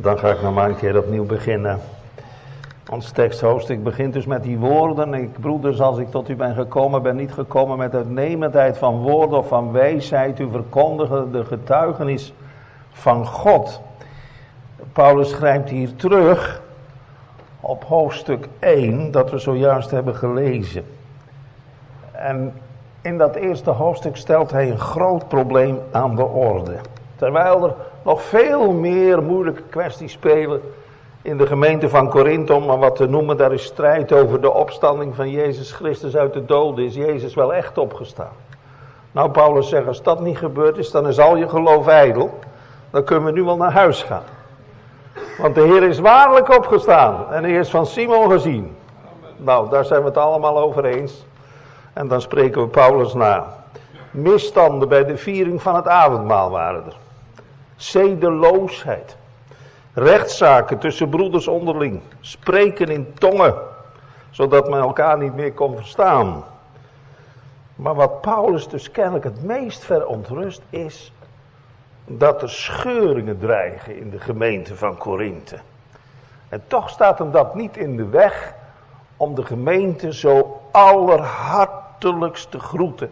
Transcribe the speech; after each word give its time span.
Dan 0.00 0.18
ga 0.18 0.30
ik 0.30 0.42
nog 0.42 0.54
maar 0.54 0.68
een 0.68 0.76
keer 0.76 0.98
opnieuw 0.98 1.26
beginnen. 1.26 1.80
Ons 2.90 3.10
teksthoofdstuk 3.10 3.82
begint 3.82 4.12
dus 4.12 4.26
met 4.26 4.42
die 4.42 4.58
woorden. 4.58 5.14
Ik, 5.14 5.40
broeders, 5.40 5.80
als 5.80 5.98
ik 5.98 6.10
tot 6.10 6.28
u 6.28 6.36
ben 6.36 6.54
gekomen, 6.54 7.02
ben 7.02 7.16
niet 7.16 7.32
gekomen 7.32 7.78
met 7.78 7.94
uitnemendheid 7.94 8.78
van 8.78 8.96
woorden 8.96 9.38
of 9.38 9.48
van 9.48 9.72
wijsheid. 9.72 10.38
U 10.38 10.48
verkondigen 10.50 11.32
de 11.32 11.44
getuigenis 11.44 12.32
van 12.92 13.26
God. 13.26 13.80
Paulus 14.92 15.30
schrijft 15.30 15.68
hier 15.68 15.96
terug 15.96 16.62
op 17.60 17.84
hoofdstuk 17.84 18.48
1, 18.58 19.10
dat 19.10 19.30
we 19.30 19.38
zojuist 19.38 19.90
hebben 19.90 20.16
gelezen. 20.16 20.84
En 22.12 22.52
in 23.00 23.18
dat 23.18 23.34
eerste 23.34 23.70
hoofdstuk 23.70 24.16
stelt 24.16 24.50
hij 24.50 24.70
een 24.70 24.78
groot 24.78 25.28
probleem 25.28 25.78
aan 25.90 26.16
de 26.16 26.24
orde. 26.24 26.76
Terwijl 27.16 27.64
er 27.64 27.74
nog 28.02 28.22
veel 28.22 28.72
meer 28.72 29.22
moeilijke 29.22 29.62
kwesties 29.62 30.12
spelen 30.12 30.60
in 31.22 31.36
de 31.36 31.46
gemeente 31.46 31.88
van 31.88 32.08
Korinthe, 32.08 32.54
om 32.54 32.66
maar 32.66 32.78
wat 32.78 32.96
te 32.96 33.06
noemen, 33.06 33.36
daar 33.36 33.52
is 33.52 33.64
strijd 33.64 34.12
over 34.12 34.40
de 34.40 34.52
opstanding 34.52 35.14
van 35.14 35.30
Jezus 35.30 35.72
Christus 35.72 36.16
uit 36.16 36.32
de 36.32 36.44
doden. 36.44 36.84
Is 36.84 36.94
Jezus 36.94 37.34
wel 37.34 37.54
echt 37.54 37.78
opgestaan? 37.78 38.32
Nou, 39.12 39.30
Paulus 39.30 39.68
zegt, 39.68 39.86
als 39.86 40.02
dat 40.02 40.20
niet 40.20 40.38
gebeurd 40.38 40.78
is, 40.78 40.90
dan 40.90 41.08
is 41.08 41.18
al 41.18 41.36
je 41.36 41.48
geloof 41.48 41.86
ijdel. 41.86 42.38
Dan 42.90 43.04
kunnen 43.04 43.24
we 43.24 43.32
nu 43.32 43.42
wel 43.42 43.56
naar 43.56 43.72
huis 43.72 44.02
gaan. 44.02 44.22
Want 45.38 45.54
de 45.54 45.60
Heer 45.60 45.82
is 45.82 45.98
waarlijk 45.98 46.56
opgestaan 46.56 47.32
en 47.32 47.42
hij 47.42 47.52
is 47.52 47.70
van 47.70 47.86
Simon 47.86 48.30
gezien. 48.30 48.76
Nou, 49.36 49.70
daar 49.70 49.84
zijn 49.84 50.00
we 50.00 50.06
het 50.06 50.16
allemaal 50.16 50.58
over 50.58 50.84
eens. 50.84 51.26
En 51.92 52.08
dan 52.08 52.20
spreken 52.20 52.60
we 52.60 52.68
Paulus 52.68 53.14
na. 53.14 53.46
Misstanden 54.10 54.88
bij 54.88 55.04
de 55.04 55.16
viering 55.16 55.62
van 55.62 55.74
het 55.74 55.88
avondmaal 55.88 56.50
waren 56.50 56.84
er. 56.86 56.96
Zedeloosheid. 57.80 59.16
Rechtszaken 59.92 60.78
tussen 60.78 61.08
broeders 61.08 61.48
onderling. 61.48 62.00
Spreken 62.20 62.88
in 62.88 63.14
tongen. 63.14 63.54
Zodat 64.30 64.68
men 64.68 64.80
elkaar 64.80 65.18
niet 65.18 65.34
meer 65.34 65.52
kon 65.52 65.76
verstaan. 65.76 66.44
Maar 67.74 67.94
wat 67.94 68.20
Paulus 68.20 68.68
dus 68.68 68.90
kennelijk 68.90 69.24
het 69.24 69.42
meest 69.42 69.84
verontrust 69.84 70.62
is. 70.70 71.12
Dat 72.06 72.42
er 72.42 72.50
scheuringen 72.50 73.38
dreigen 73.38 73.96
in 73.96 74.10
de 74.10 74.20
gemeente 74.20 74.76
van 74.76 74.96
Korinthe. 74.96 75.58
En 76.48 76.62
toch 76.66 76.90
staat 76.90 77.18
hem 77.18 77.30
dat 77.30 77.54
niet 77.54 77.76
in 77.76 77.96
de 77.96 78.06
weg 78.06 78.54
om 79.16 79.34
de 79.34 79.44
gemeente 79.44 80.12
zo 80.12 80.60
allerhartelijkst 80.70 82.50
te 82.50 82.58
groeten. 82.58 83.10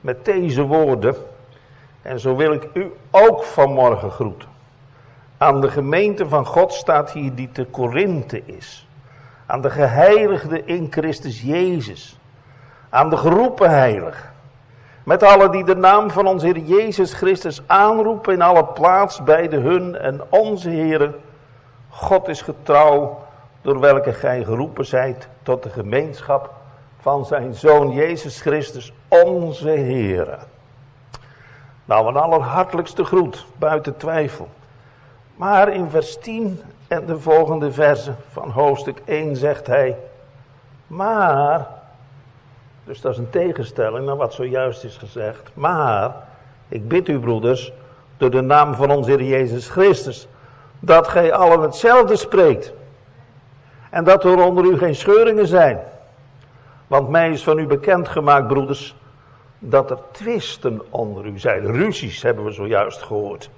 Met 0.00 0.24
deze 0.24 0.62
woorden. 0.62 1.16
En 2.02 2.20
zo 2.20 2.36
wil 2.36 2.52
ik 2.52 2.68
u 2.74 2.92
ook 3.10 3.44
vanmorgen 3.44 4.10
groeten. 4.10 4.48
Aan 5.38 5.60
de 5.60 5.70
gemeente 5.70 6.28
van 6.28 6.46
God 6.46 6.72
staat 6.72 7.12
hier 7.12 7.34
die 7.34 7.52
te 7.52 7.64
Korinthe 7.64 8.42
is. 8.44 8.88
Aan 9.46 9.60
de 9.60 9.70
geheiligde 9.70 10.64
in 10.64 10.86
Christus 10.90 11.42
Jezus. 11.42 12.18
Aan 12.88 13.10
de 13.10 13.16
geroepen 13.16 13.70
heilig. 13.70 14.32
Met 15.04 15.22
alle 15.22 15.50
die 15.50 15.64
de 15.64 15.76
naam 15.76 16.10
van 16.10 16.26
onze 16.26 16.46
Heer 16.46 16.58
Jezus 16.58 17.14
Christus 17.14 17.62
aanroepen 17.66 18.34
in 18.34 18.42
alle 18.42 18.64
plaats 18.64 19.22
bij 19.22 19.48
de 19.48 19.56
hun 19.56 19.96
en 19.96 20.20
onze 20.28 20.68
Heer. 20.68 21.14
God 21.88 22.28
is 22.28 22.42
getrouw 22.42 23.22
door 23.62 23.80
welke 23.80 24.12
gij 24.12 24.44
geroepen 24.44 24.86
zijt 24.86 25.28
tot 25.42 25.62
de 25.62 25.70
gemeenschap 25.70 26.50
van 27.00 27.24
zijn 27.24 27.54
Zoon 27.54 27.90
Jezus 27.90 28.40
Christus, 28.40 28.92
onze 29.08 29.70
Heer. 29.70 30.38
Nou, 31.92 32.08
een 32.08 32.16
allerhartelijkste 32.16 33.04
groet, 33.04 33.46
buiten 33.56 33.96
twijfel. 33.96 34.48
Maar 35.36 35.72
in 35.72 35.90
vers 35.90 36.18
10 36.18 36.60
en 36.88 37.06
de 37.06 37.18
volgende 37.18 37.72
versen 37.72 38.16
van 38.30 38.50
hoofdstuk 38.50 39.02
1 39.04 39.36
zegt 39.36 39.66
hij, 39.66 39.96
maar, 40.86 41.66
dus 42.84 43.00
dat 43.00 43.12
is 43.12 43.18
een 43.18 43.30
tegenstelling 43.30 44.06
naar 44.06 44.16
wat 44.16 44.34
zojuist 44.34 44.84
is 44.84 44.96
gezegd, 44.96 45.50
maar, 45.54 46.14
ik 46.68 46.88
bid 46.88 47.08
u 47.08 47.18
broeders, 47.18 47.72
door 48.16 48.30
de 48.30 48.40
naam 48.40 48.74
van 48.74 48.90
onze 48.90 49.10
Heer 49.10 49.22
Jezus 49.22 49.68
Christus, 49.68 50.28
dat 50.80 51.08
gij 51.08 51.32
allen 51.32 51.60
hetzelfde 51.60 52.16
spreekt. 52.16 52.72
En 53.90 54.04
dat 54.04 54.24
er 54.24 54.44
onder 54.44 54.64
u 54.64 54.78
geen 54.78 54.94
scheuringen 54.94 55.46
zijn. 55.46 55.80
Want 56.86 57.08
mij 57.08 57.30
is 57.30 57.44
van 57.44 57.58
u 57.58 57.66
bekend 57.66 58.08
gemaakt, 58.08 58.46
broeders, 58.46 58.94
dat 59.64 59.90
er 59.90 59.98
twisten 60.10 60.82
onder 60.90 61.26
u 61.26 61.38
zijn. 61.38 61.66
Ruzies 61.66 62.22
hebben 62.22 62.44
we 62.44 62.50
zojuist 62.50 63.02
gehoord. 63.02 63.50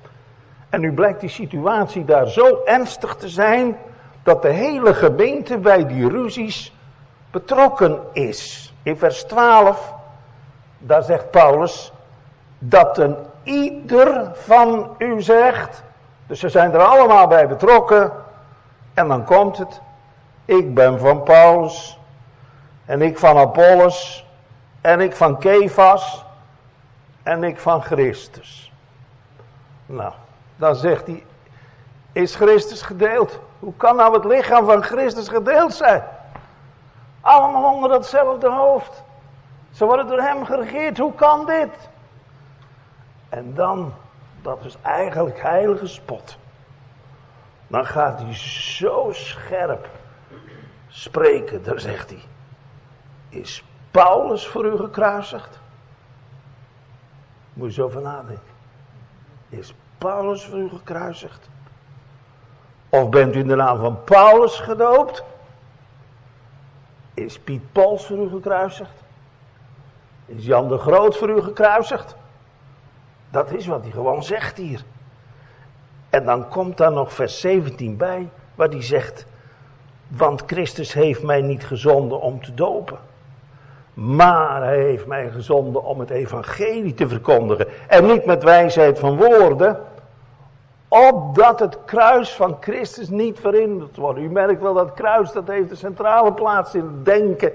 En 0.69 0.81
nu 0.81 0.93
blijkt 0.93 1.21
die 1.21 1.29
situatie 1.29 2.05
daar 2.05 2.29
zo 2.29 2.61
ernstig 2.65 3.17
te 3.17 3.29
zijn, 3.29 3.77
dat 4.23 4.43
de 4.43 4.49
hele 4.49 4.95
gemeente 4.95 5.59
bij 5.59 5.87
die 5.87 6.09
ruzies 6.09 6.73
betrokken 7.31 7.99
is. 8.13 8.73
In 8.83 8.97
vers 8.97 9.25
12, 9.25 9.95
daar 10.79 11.03
zegt 11.03 11.31
Paulus, 11.31 11.93
dat 12.59 12.99
een 12.99 13.17
ieder 13.43 14.31
van 14.35 14.95
u 14.99 15.23
zegt, 15.23 15.83
dus 16.27 16.41
ze 16.41 16.49
zijn 16.49 16.73
er 16.73 16.83
allemaal 16.83 17.27
bij 17.27 17.49
betrokken, 17.49 18.13
en 18.95 19.09
dan 19.09 19.25
komt 19.25 19.59
het, 19.59 19.81
ik 20.45 20.75
ben 20.75 20.99
van 20.99 21.23
Paulus, 21.23 21.99
en 22.85 23.03
ik 23.03 23.19
van 23.19 23.37
Apollos, 23.37 24.27
en 24.85 25.01
ik 25.01 25.17
van 25.17 25.39
Kefas, 25.39 26.25
en 27.23 27.45
ik 27.45 27.59
van 27.59 27.83
Christus. 27.83 28.73
Nou, 29.87 30.13
dan 30.57 30.77
zegt 30.77 31.07
hij, 31.07 31.25
is 32.13 32.35
Christus 32.35 32.83
gedeeld? 32.83 33.39
Hoe 33.59 33.75
kan 33.77 33.97
nou 33.97 34.15
het 34.15 34.25
lichaam 34.25 34.65
van 34.65 34.83
Christus 34.83 35.29
gedeeld 35.29 35.75
zijn? 35.75 36.03
Allemaal 37.21 37.75
onder 37.75 37.91
datzelfde 37.91 38.51
hoofd. 38.51 39.03
Ze 39.71 39.85
worden 39.85 40.07
door 40.07 40.21
hem 40.21 40.45
geregeerd. 40.45 40.99
Hoe 40.99 41.15
kan 41.15 41.47
dit? 41.47 41.89
En 43.29 43.55
dan, 43.55 43.95
dat 44.43 44.65
is 44.65 44.77
eigenlijk 44.83 45.43
heilige 45.43 45.87
spot. 45.87 46.37
Dan 47.67 47.87
gaat 47.87 48.21
hij 48.21 48.35
zo 48.35 49.09
scherp 49.13 49.89
spreken. 50.89 51.63
Dan 51.63 51.79
zegt 51.79 52.11
hij, 52.11 52.23
is 53.29 53.65
Paulus 53.95 54.47
voor 54.47 54.65
u 54.65 54.77
gekruisigd? 54.77 55.59
Moet 57.53 57.69
je 57.69 57.75
zo 57.75 57.89
van 57.89 58.03
nadenken. 58.03 58.55
Is 59.49 59.75
Paulus 59.99 60.45
voor 60.45 60.59
u 60.59 60.69
gekruisigd? 60.69 61.49
Of 62.89 63.09
bent 63.09 63.35
u 63.35 63.39
in 63.39 63.49
de 63.49 63.55
naam 63.55 63.79
van 63.79 64.05
Paulus 64.05 64.59
gedoopt? 64.59 65.25
Is 67.15 67.39
Piet 67.39 67.73
Pols 67.73 68.07
voor 68.07 68.19
u 68.19 68.29
gekruisigd? 68.29 69.03
Is 70.27 70.45
Jan 70.45 70.69
de 70.69 70.79
Groot 70.79 71.17
voor 71.17 71.31
u 71.31 71.43
gekruisigd? 71.43 72.17
Dat 73.31 73.51
is 73.51 73.67
wat 73.67 73.83
hij 73.83 73.91
gewoon 73.91 74.25
zegt 74.25 74.57
hier. 74.57 74.85
En 76.11 76.25
dan 76.25 76.49
komt 76.49 76.77
daar 76.77 76.93
nog 76.93 77.13
vers 77.13 77.41
17 77.41 77.97
bij, 77.97 78.31
waar 78.55 78.69
hij 78.69 78.83
zegt: 78.83 79.27
Want 80.09 80.43
Christus 80.47 80.93
heeft 80.93 81.23
mij 81.23 81.43
niet 81.43 81.67
gezonden 81.67 82.21
om 82.21 82.43
te 82.43 82.55
dopen. 82.55 83.13
Maar 83.95 84.63
hij 84.63 84.79
heeft 84.79 85.07
mij 85.07 85.31
gezonden 85.31 85.85
om 85.85 86.01
het 86.01 86.11
evangelie 86.11 86.95
te 86.95 87.09
verkondigen. 87.09 87.67
En 87.89 88.07
niet 88.07 88.25
met 88.25 88.43
wijsheid 88.43 88.99
van 88.99 89.17
woorden. 89.17 89.81
Opdat 90.89 91.61
het 91.61 91.79
kruis 91.85 92.33
van 92.33 92.57
Christus 92.61 93.09
niet 93.09 93.41
verhinderd 93.41 93.97
wordt. 93.97 94.19
U 94.19 94.31
merkt 94.31 94.63
wel 94.63 94.75
dat 94.75 94.95
kruis, 94.95 95.33
dat 95.33 95.49
heeft 95.49 95.69
de 95.69 95.77
centrale 95.77 96.33
plaats 96.33 96.75
in 96.75 96.81
het 96.81 97.05
denken 97.05 97.53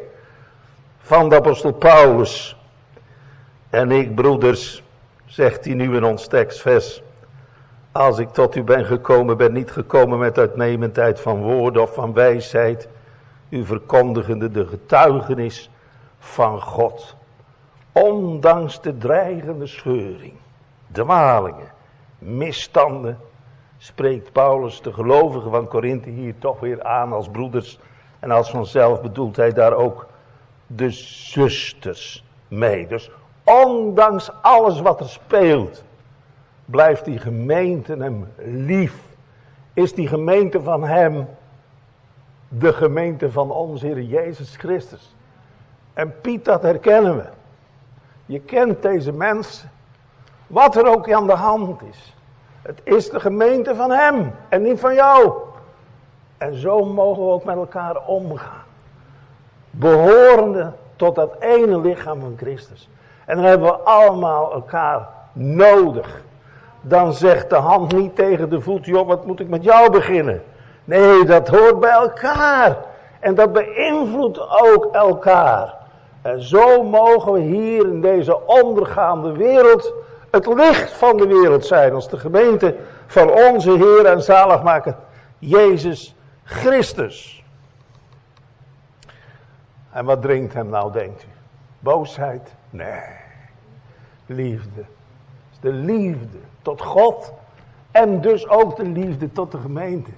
van 1.00 1.30
de 1.30 1.36
apostel 1.36 1.72
Paulus. 1.72 2.58
En 3.70 3.92
ik, 3.92 4.16
broeders, 4.16 4.84
zegt 5.26 5.66
hij 5.66 5.74
nu 5.74 5.96
in 5.96 6.04
ons 6.04 6.28
tekstvers. 6.28 7.02
Als 7.92 8.20
ik 8.20 8.30
tot 8.30 8.56
u 8.56 8.64
ben 8.64 8.86
gekomen, 8.86 9.38
ben 9.38 9.54
niet 9.54 9.72
gekomen 9.72 10.20
met 10.20 10.38
uitnemendheid 10.38 11.20
van 11.20 11.42
woorden 11.42 11.82
of 11.82 11.94
van 11.94 12.14
wijsheid. 12.14 12.88
U 13.50 13.66
verkondigende 13.66 14.52
de 14.52 14.68
getuigenis 14.68 15.70
van 16.20 16.62
God. 16.62 17.16
Ondanks 17.92 18.82
de 18.82 18.98
dreigende 18.98 19.68
scheuring, 19.68 20.34
dwalingen, 20.92 21.72
misstanden, 22.18 23.20
spreekt 23.78 24.32
Paulus 24.32 24.82
de 24.82 24.94
gelovigen 24.94 25.52
van 25.52 25.68
Korinthe 25.68 26.10
hier 26.10 26.38
toch 26.38 26.60
weer 26.60 26.84
aan 26.84 27.14
als 27.14 27.30
broeders. 27.30 27.80
En 28.20 28.32
als 28.32 28.50
vanzelf 28.50 29.02
bedoelt 29.02 29.36
hij 29.36 29.54
daar 29.54 29.74
ook 29.74 30.08
de 30.68 30.90
zusters 30.92 32.24
mee. 32.48 32.88
Dus 32.88 33.12
ondanks 33.44 34.32
alles 34.42 34.82
wat 34.82 35.00
er 35.00 35.10
speelt, 35.10 35.84
blijft 36.66 37.06
die 37.06 37.20
gemeente 37.20 37.96
hem 37.96 38.28
lief. 38.46 39.04
Is 39.74 39.94
die 39.94 40.08
gemeente 40.08 40.62
van 40.62 40.84
hem 40.84 41.28
de 42.48 42.74
gemeente 42.74 43.32
van 43.32 43.52
onze 43.52 43.86
Heer 43.86 44.02
Jezus 44.02 44.56
Christus. 44.56 45.16
En 46.00 46.14
Piet, 46.22 46.46
dat 46.46 46.62
herkennen 46.62 47.16
we. 47.16 47.24
Je 48.26 48.40
kent 48.40 48.82
deze 48.82 49.12
mensen. 49.12 49.72
Wat 50.48 50.76
er 50.76 50.88
ook 50.88 51.12
aan 51.12 51.28
de 51.28 51.34
hand 51.34 51.82
is. 51.82 52.16
Het 52.62 52.82
is 52.84 53.10
de 53.10 53.20
gemeente 53.20 53.76
van 53.76 53.92
Hem 53.92 54.36
en 54.50 54.62
niet 54.62 54.80
van 54.80 54.94
jou. 54.94 55.32
En 56.38 56.56
zo 56.56 56.86
mogen 56.86 57.24
we 57.24 57.30
ook 57.30 57.44
met 57.44 57.56
elkaar 57.56 58.06
omgaan. 58.06 58.64
Behorende 59.70 60.72
tot 60.96 61.16
dat 61.16 61.36
ene 61.40 61.80
lichaam 61.80 62.20
van 62.20 62.34
Christus. 62.38 62.90
En 63.26 63.36
dan 63.36 63.46
hebben 63.46 63.68
we 63.68 63.78
allemaal 63.78 64.54
elkaar 64.54 65.08
nodig. 65.34 66.22
Dan 66.82 67.14
zegt 67.14 67.50
de 67.50 67.56
hand 67.56 67.92
niet 67.92 68.16
tegen 68.16 68.50
de 68.50 68.62
voet, 68.62 68.86
joh, 68.86 69.08
wat 69.08 69.26
moet 69.26 69.40
ik 69.40 69.50
met 69.50 69.64
jou 69.64 69.92
beginnen? 69.92 70.44
Nee, 70.86 71.26
dat 71.26 71.48
hoort 71.48 71.80
bij 71.80 71.92
elkaar. 71.92 72.78
En 73.20 73.36
dat 73.36 73.54
beïnvloedt 73.54 74.40
ook 74.62 74.94
elkaar. 74.94 75.78
En 76.22 76.44
zo 76.44 76.84
mogen 76.84 77.34
we 77.34 77.40
hier 77.40 77.86
in 77.86 78.02
deze 78.02 78.46
ondergaande 78.46 79.32
wereld 79.32 79.94
het 80.32 80.48
licht 80.48 80.94
van 80.94 81.18
de 81.18 81.28
wereld 81.28 81.66
zijn. 81.66 81.94
Als 81.94 82.10
de 82.10 82.18
gemeente 82.18 82.76
van 83.08 83.32
onze 83.32 83.72
Heer 83.72 84.06
en 84.06 84.22
zaligmaker 84.22 84.96
Jezus 85.38 86.16
Christus. 86.44 87.44
En 89.92 90.06
wat 90.06 90.22
dringt 90.22 90.54
hem 90.54 90.70
nou, 90.70 90.92
denkt 90.92 91.24
u? 91.24 91.28
Boosheid? 91.80 92.54
Nee. 92.70 93.02
Liefde. 94.26 94.84
De 95.60 95.72
liefde 95.72 96.38
tot 96.62 96.82
God 96.82 97.34
en 97.92 98.22
dus 98.22 98.48
ook 98.48 98.76
de 98.76 98.86
liefde 98.86 99.32
tot 99.32 99.52
de 99.52 99.58
gemeente. 99.58 100.12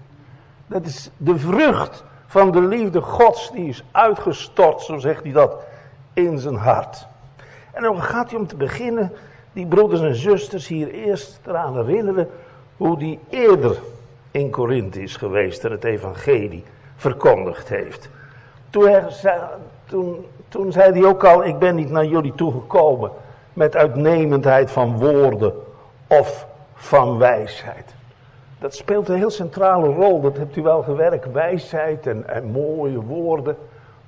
Dat 0.67 0.85
is 0.85 1.09
de 1.17 1.37
vrucht 1.37 2.03
van 2.25 2.51
de 2.51 2.61
liefde 2.61 3.01
Gods 3.01 3.51
die 3.51 3.67
is 3.67 3.83
uitgestort, 3.91 4.81
zo 4.81 4.97
zegt 4.97 5.23
hij 5.23 5.31
dat, 5.31 5.63
in 6.13 6.39
zijn 6.39 6.55
hart. 6.55 7.07
En 7.71 7.83
dan 7.83 8.01
gaat 8.01 8.29
hij 8.29 8.39
om 8.39 8.47
te 8.47 8.55
beginnen 8.55 9.11
die 9.53 9.65
broeders 9.65 10.01
en 10.01 10.15
zusters 10.15 10.67
hier 10.67 10.91
eerst 10.91 11.39
eraan 11.47 11.75
herinneren 11.75 12.29
hoe 12.77 12.97
die 12.97 13.19
eerder 13.29 13.79
in 14.31 14.49
Korinthe 14.49 15.01
is 15.01 15.15
geweest 15.15 15.65
en 15.65 15.71
het 15.71 15.83
evangelie 15.83 16.63
verkondigd 16.95 17.69
heeft. 17.69 18.09
Toen, 18.69 20.25
toen, 20.49 20.71
zei 20.71 20.91
hij 20.91 21.09
ook 21.09 21.23
al, 21.23 21.45
ik 21.45 21.59
ben 21.59 21.75
niet 21.75 21.89
naar 21.89 22.05
jullie 22.05 22.35
toegekomen 22.35 23.11
met 23.53 23.75
uitnemendheid 23.75 24.71
van 24.71 24.97
woorden 24.97 25.53
of 26.07 26.47
van 26.73 27.17
wijsheid. 27.17 27.93
Dat 28.59 28.75
speelt 28.75 29.09
een 29.09 29.15
heel 29.15 29.29
centrale 29.29 29.87
rol, 29.87 30.21
dat 30.21 30.37
hebt 30.37 30.55
u 30.55 30.61
wel 30.61 30.83
gewerkt, 30.83 31.31
wijsheid 31.31 32.07
en, 32.07 32.27
en 32.29 32.45
mooie 32.45 33.01
woorden. 33.01 33.57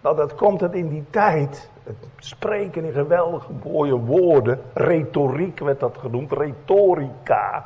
Nou, 0.04 0.16
dat 0.16 0.36
komt 0.36 0.62
het 0.62 0.74
in 0.74 0.88
die 0.88 1.06
tijd. 1.10 1.70
Het 1.84 1.96
spreken 2.18 2.84
in 2.84 2.92
geweldige 2.92 3.52
mooie 3.64 3.96
woorden. 3.98 4.62
Retoriek 4.74 5.60
werd 5.60 5.80
dat 5.80 5.98
genoemd, 5.98 6.32
retorica. 6.32 7.66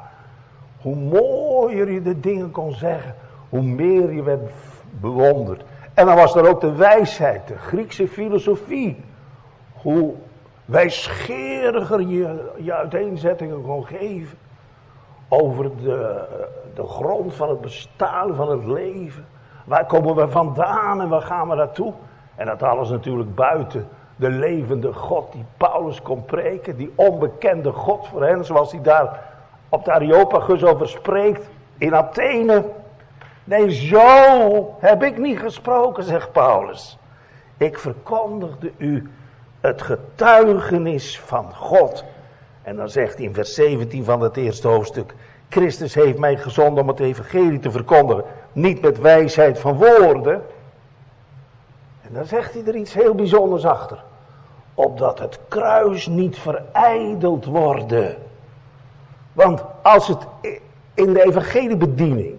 Hoe 0.81 0.95
mooier 0.95 1.91
je 1.91 2.01
de 2.01 2.19
dingen 2.19 2.51
kon 2.51 2.71
zeggen, 2.73 3.15
hoe 3.49 3.61
meer 3.61 4.13
je 4.13 4.23
werd 4.23 4.51
bewonderd. 4.89 5.63
En 5.93 6.05
dan 6.05 6.15
was 6.15 6.35
er 6.35 6.49
ook 6.49 6.61
de 6.61 6.75
wijsheid, 6.75 7.47
de 7.47 7.57
Griekse 7.57 8.07
filosofie. 8.07 9.03
Hoe 9.73 10.13
wijsgeriger 10.65 12.01
je 12.01 12.51
je 12.57 12.73
uiteenzettingen 12.73 13.61
kon 13.61 13.85
geven. 13.85 14.37
Over 15.27 15.63
de, 15.81 16.25
de 16.75 16.83
grond 16.83 17.33
van 17.33 17.49
het 17.49 17.61
bestaan 17.61 18.35
van 18.35 18.49
het 18.49 18.65
leven. 18.65 19.25
Waar 19.65 19.85
komen 19.85 20.15
we 20.15 20.29
vandaan 20.29 21.01
en 21.01 21.09
waar 21.09 21.21
gaan 21.21 21.49
we 21.49 21.55
naartoe? 21.55 21.93
En 22.37 22.45
dat 22.45 22.63
alles 22.63 22.89
natuurlijk 22.89 23.35
buiten 23.35 23.87
de 24.15 24.29
levende 24.29 24.93
God 24.93 25.31
die 25.31 25.45
Paulus 25.57 26.01
kon 26.01 26.25
preken. 26.25 26.77
Die 26.77 26.93
onbekende 26.95 27.71
God 27.71 28.07
voor 28.07 28.23
hen, 28.23 28.45
zoals 28.45 28.71
hij 28.71 28.81
daar 28.81 29.19
op 29.69 29.85
de 29.85 29.91
Areopagus 29.91 30.63
over 30.63 30.89
spreekt. 30.89 31.49
In 31.77 31.95
Athene. 31.95 32.65
Nee, 33.43 33.71
zo 33.71 34.75
heb 34.79 35.03
ik 35.03 35.17
niet 35.17 35.39
gesproken, 35.39 36.03
zegt 36.03 36.31
Paulus. 36.31 36.97
Ik 37.57 37.79
verkondigde 37.79 38.71
u 38.77 39.09
het 39.61 39.81
getuigenis 39.81 41.19
van 41.19 41.53
God. 41.55 42.03
En 42.61 42.75
dan 42.75 42.89
zegt 42.89 43.15
hij 43.15 43.25
in 43.25 43.33
vers 43.33 43.53
17 43.53 44.03
van 44.03 44.21
het 44.21 44.37
eerste 44.37 44.67
hoofdstuk. 44.67 45.13
Christus 45.49 45.93
heeft 45.93 46.17
mij 46.17 46.37
gezonden 46.37 46.83
om 46.83 46.89
het 46.89 46.99
evangelie 46.99 47.59
te 47.59 47.71
verkondigen. 47.71 48.23
Niet 48.51 48.81
met 48.81 48.99
wijsheid 48.99 49.59
van 49.59 49.75
woorden, 49.75 50.41
en 52.07 52.13
dan 52.13 52.25
zegt 52.25 52.53
hij 52.53 52.63
er 52.65 52.75
iets 52.75 52.93
heel 52.93 53.15
bijzonders 53.15 53.65
achter. 53.65 54.03
Opdat 54.73 55.19
het 55.19 55.39
kruis 55.47 56.07
niet 56.07 56.37
verijdeld 56.37 57.45
worden. 57.45 58.15
Want 59.33 59.63
als 59.81 60.07
het 60.07 60.27
in 60.93 61.13
de 61.13 61.23
evangeliebediening, 61.23 62.35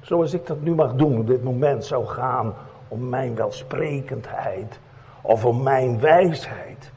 zoals 0.00 0.34
ik 0.34 0.46
dat 0.46 0.60
nu 0.60 0.74
mag 0.74 0.94
doen 0.94 1.18
op 1.18 1.26
dit 1.26 1.44
moment, 1.44 1.84
zou 1.84 2.06
gaan 2.06 2.54
om 2.88 3.08
mijn 3.08 3.34
welsprekendheid 3.34 4.78
of 5.22 5.44
om 5.44 5.62
mijn 5.62 6.00
wijsheid. 6.00 6.90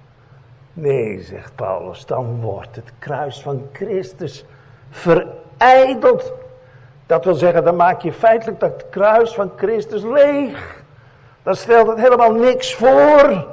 Nee, 0.74 1.22
zegt 1.22 1.56
Paulus, 1.56 2.06
dan 2.06 2.42
wordt 2.42 2.76
het 2.76 2.92
kruis 3.00 3.42
van 3.42 3.68
Christus 3.72 4.46
verijdeld. 4.90 6.34
Dat 7.06 7.26
wil 7.26 7.34
zeggen, 7.34 7.64
dan 7.64 7.76
maak 7.76 8.02
je 8.02 8.14
feitelijk 8.14 8.60
dat 8.60 8.86
kruis 8.90 9.34
van 9.34 9.52
Christus 9.56 10.04
leeg 10.04 10.79
dan 11.44 11.56
stelt 11.56 11.88
het 11.88 12.00
helemaal 12.00 12.32
niks 12.32 12.76
voor. 12.76 13.46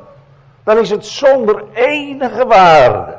Dan 0.63 0.79
is 0.79 0.91
het 0.91 1.07
zonder 1.07 1.65
enige 1.73 2.47
waarde. 2.47 3.19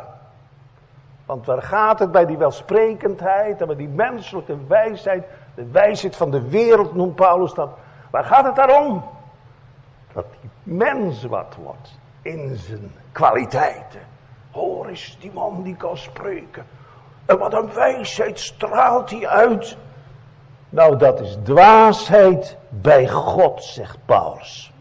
Want 1.25 1.45
waar 1.45 1.61
gaat 1.61 1.99
het 1.99 2.11
bij 2.11 2.25
die 2.25 2.37
welsprekendheid 2.37 3.61
en 3.61 3.67
bij 3.67 3.75
die 3.75 3.87
menselijke 3.87 4.57
wijsheid, 4.67 5.25
de 5.55 5.65
wijsheid 5.71 6.15
van 6.15 6.31
de 6.31 6.49
wereld 6.49 6.95
noemt 6.95 7.15
Paulus 7.15 7.53
dat. 7.53 7.69
Waar 8.09 8.23
gaat 8.23 8.45
het 8.45 8.55
daarom? 8.55 9.03
Dat 10.13 10.25
die 10.41 10.49
mens 10.63 11.23
wat 11.23 11.55
wordt 11.63 11.99
in 12.21 12.55
zijn 12.55 12.91
kwaliteiten. 13.11 14.01
Hoor 14.51 14.87
eens, 14.87 15.17
die 15.19 15.31
man 15.33 15.63
die 15.63 15.75
kan 15.75 15.97
spreken. 15.97 16.65
En 17.25 17.37
wat 17.37 17.53
een 17.53 17.73
wijsheid 17.73 18.39
straalt 18.39 19.09
hij 19.09 19.27
uit. 19.27 19.77
Nou, 20.69 20.97
dat 20.97 21.19
is 21.19 21.37
dwaasheid 21.43 22.57
bij 22.69 23.07
God, 23.07 23.63
zegt 23.63 23.97
Paulus. 24.05 24.71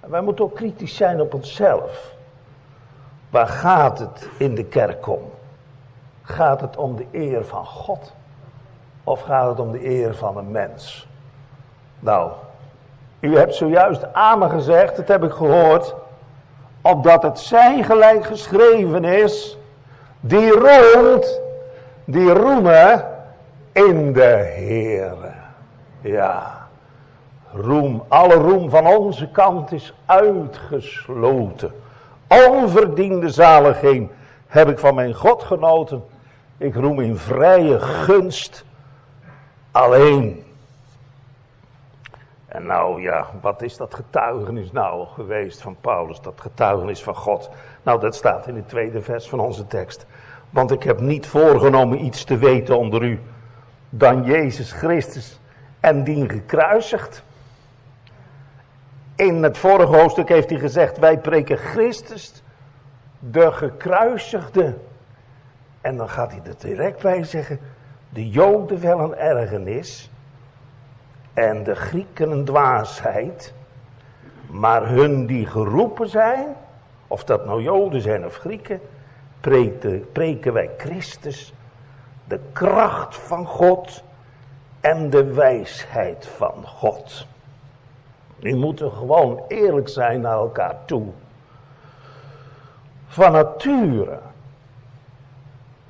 Wij 0.00 0.20
moeten 0.20 0.44
ook 0.44 0.54
kritisch 0.54 0.96
zijn 0.96 1.20
op 1.20 1.34
onszelf. 1.34 2.14
Waar 3.30 3.46
gaat 3.46 3.98
het 3.98 4.28
in 4.38 4.54
de 4.54 4.64
kerk 4.64 5.08
om? 5.08 5.30
Gaat 6.22 6.60
het 6.60 6.76
om 6.76 6.96
de 6.96 7.06
eer 7.12 7.44
van 7.44 7.66
God? 7.66 8.12
Of 9.04 9.20
gaat 9.20 9.48
het 9.48 9.60
om 9.60 9.72
de 9.72 9.88
eer 9.88 10.14
van 10.14 10.36
een 10.36 10.50
mens? 10.50 11.06
Nou, 12.00 12.30
u 13.20 13.36
hebt 13.36 13.54
zojuist 13.54 14.12
amen 14.12 14.50
gezegd, 14.50 14.96
dat 14.96 15.08
heb 15.08 15.24
ik 15.24 15.32
gehoord. 15.32 15.94
Opdat 16.82 17.22
het 17.22 17.38
zijn 17.38 17.84
gelijk 17.84 18.24
geschreven 18.24 19.04
is. 19.04 19.58
Die 20.20 20.50
roemt, 20.50 21.40
die 22.04 22.32
roemen 22.32 23.13
in 23.74 24.12
de 24.12 24.52
Heere. 24.56 25.32
Ja. 26.00 26.68
Roem, 27.52 28.02
alle 28.08 28.34
roem 28.34 28.70
van 28.70 28.86
onze 28.86 29.30
kant 29.30 29.72
is 29.72 29.94
uitgesloten. 30.06 31.72
Onverdiende 32.28 33.28
zaligheid 33.28 34.10
heb 34.46 34.68
ik 34.68 34.78
van 34.78 34.94
mijn 34.94 35.14
God 35.14 35.42
genoten. 35.42 36.04
Ik 36.56 36.74
roem 36.74 37.00
in 37.00 37.16
vrije 37.16 37.80
gunst 37.80 38.64
alleen. 39.70 40.44
En 42.46 42.66
nou 42.66 43.02
ja, 43.02 43.26
wat 43.40 43.62
is 43.62 43.76
dat 43.76 43.94
getuigenis 43.94 44.72
nou 44.72 45.06
geweest 45.06 45.62
van 45.62 45.76
Paulus, 45.80 46.20
dat 46.20 46.40
getuigenis 46.40 47.02
van 47.02 47.14
God? 47.14 47.50
Nou, 47.82 48.00
dat 48.00 48.14
staat 48.14 48.46
in 48.46 48.56
het 48.56 48.68
tweede 48.68 49.02
vers 49.02 49.28
van 49.28 49.40
onze 49.40 49.66
tekst. 49.66 50.06
Want 50.50 50.70
ik 50.70 50.82
heb 50.82 51.00
niet 51.00 51.26
voorgenomen 51.26 52.04
iets 52.04 52.24
te 52.24 52.36
weten 52.36 52.78
onder 52.78 53.02
u 53.02 53.20
dan 53.96 54.24
Jezus 54.24 54.72
Christus 54.72 55.40
en 55.80 56.04
dien 56.04 56.30
gekruisigd. 56.30 57.22
In 59.16 59.42
het 59.42 59.58
vorige 59.58 59.96
hoofdstuk 59.96 60.28
heeft 60.28 60.50
hij 60.50 60.58
gezegd, 60.58 60.98
wij 60.98 61.18
preken 61.18 61.56
Christus, 61.56 62.42
de 63.18 63.52
gekruisigde. 63.52 64.76
En 65.80 65.96
dan 65.96 66.08
gaat 66.08 66.30
hij 66.30 66.40
er 66.44 66.54
direct 66.58 67.02
bij 67.02 67.24
zeggen, 67.24 67.58
de 68.08 68.28
Joden 68.28 68.80
wel 68.80 69.00
een 69.00 69.14
ergernis 69.14 70.10
en 71.34 71.64
de 71.64 71.74
Grieken 71.74 72.30
een 72.30 72.44
dwaasheid. 72.44 73.52
Maar 74.46 74.88
hun 74.88 75.26
die 75.26 75.46
geroepen 75.46 76.08
zijn, 76.08 76.46
of 77.06 77.24
dat 77.24 77.46
nou 77.46 77.62
Joden 77.62 78.00
zijn 78.00 78.24
of 78.24 78.36
Grieken, 78.36 78.80
preken, 79.40 80.12
preken 80.12 80.52
wij 80.52 80.70
Christus, 80.76 81.54
de 82.24 82.40
kracht 82.52 83.16
van 83.16 83.46
God 83.46 84.02
en 84.80 85.10
de 85.10 85.24
wijsheid 85.24 86.26
van 86.26 86.66
God. 86.66 87.26
Nu 88.38 88.56
moeten 88.56 88.92
gewoon 88.92 89.42
eerlijk 89.48 89.88
zijn 89.88 90.20
naar 90.20 90.36
elkaar 90.36 90.76
toe. 90.84 91.06
Van 93.06 93.32
nature 93.32 94.18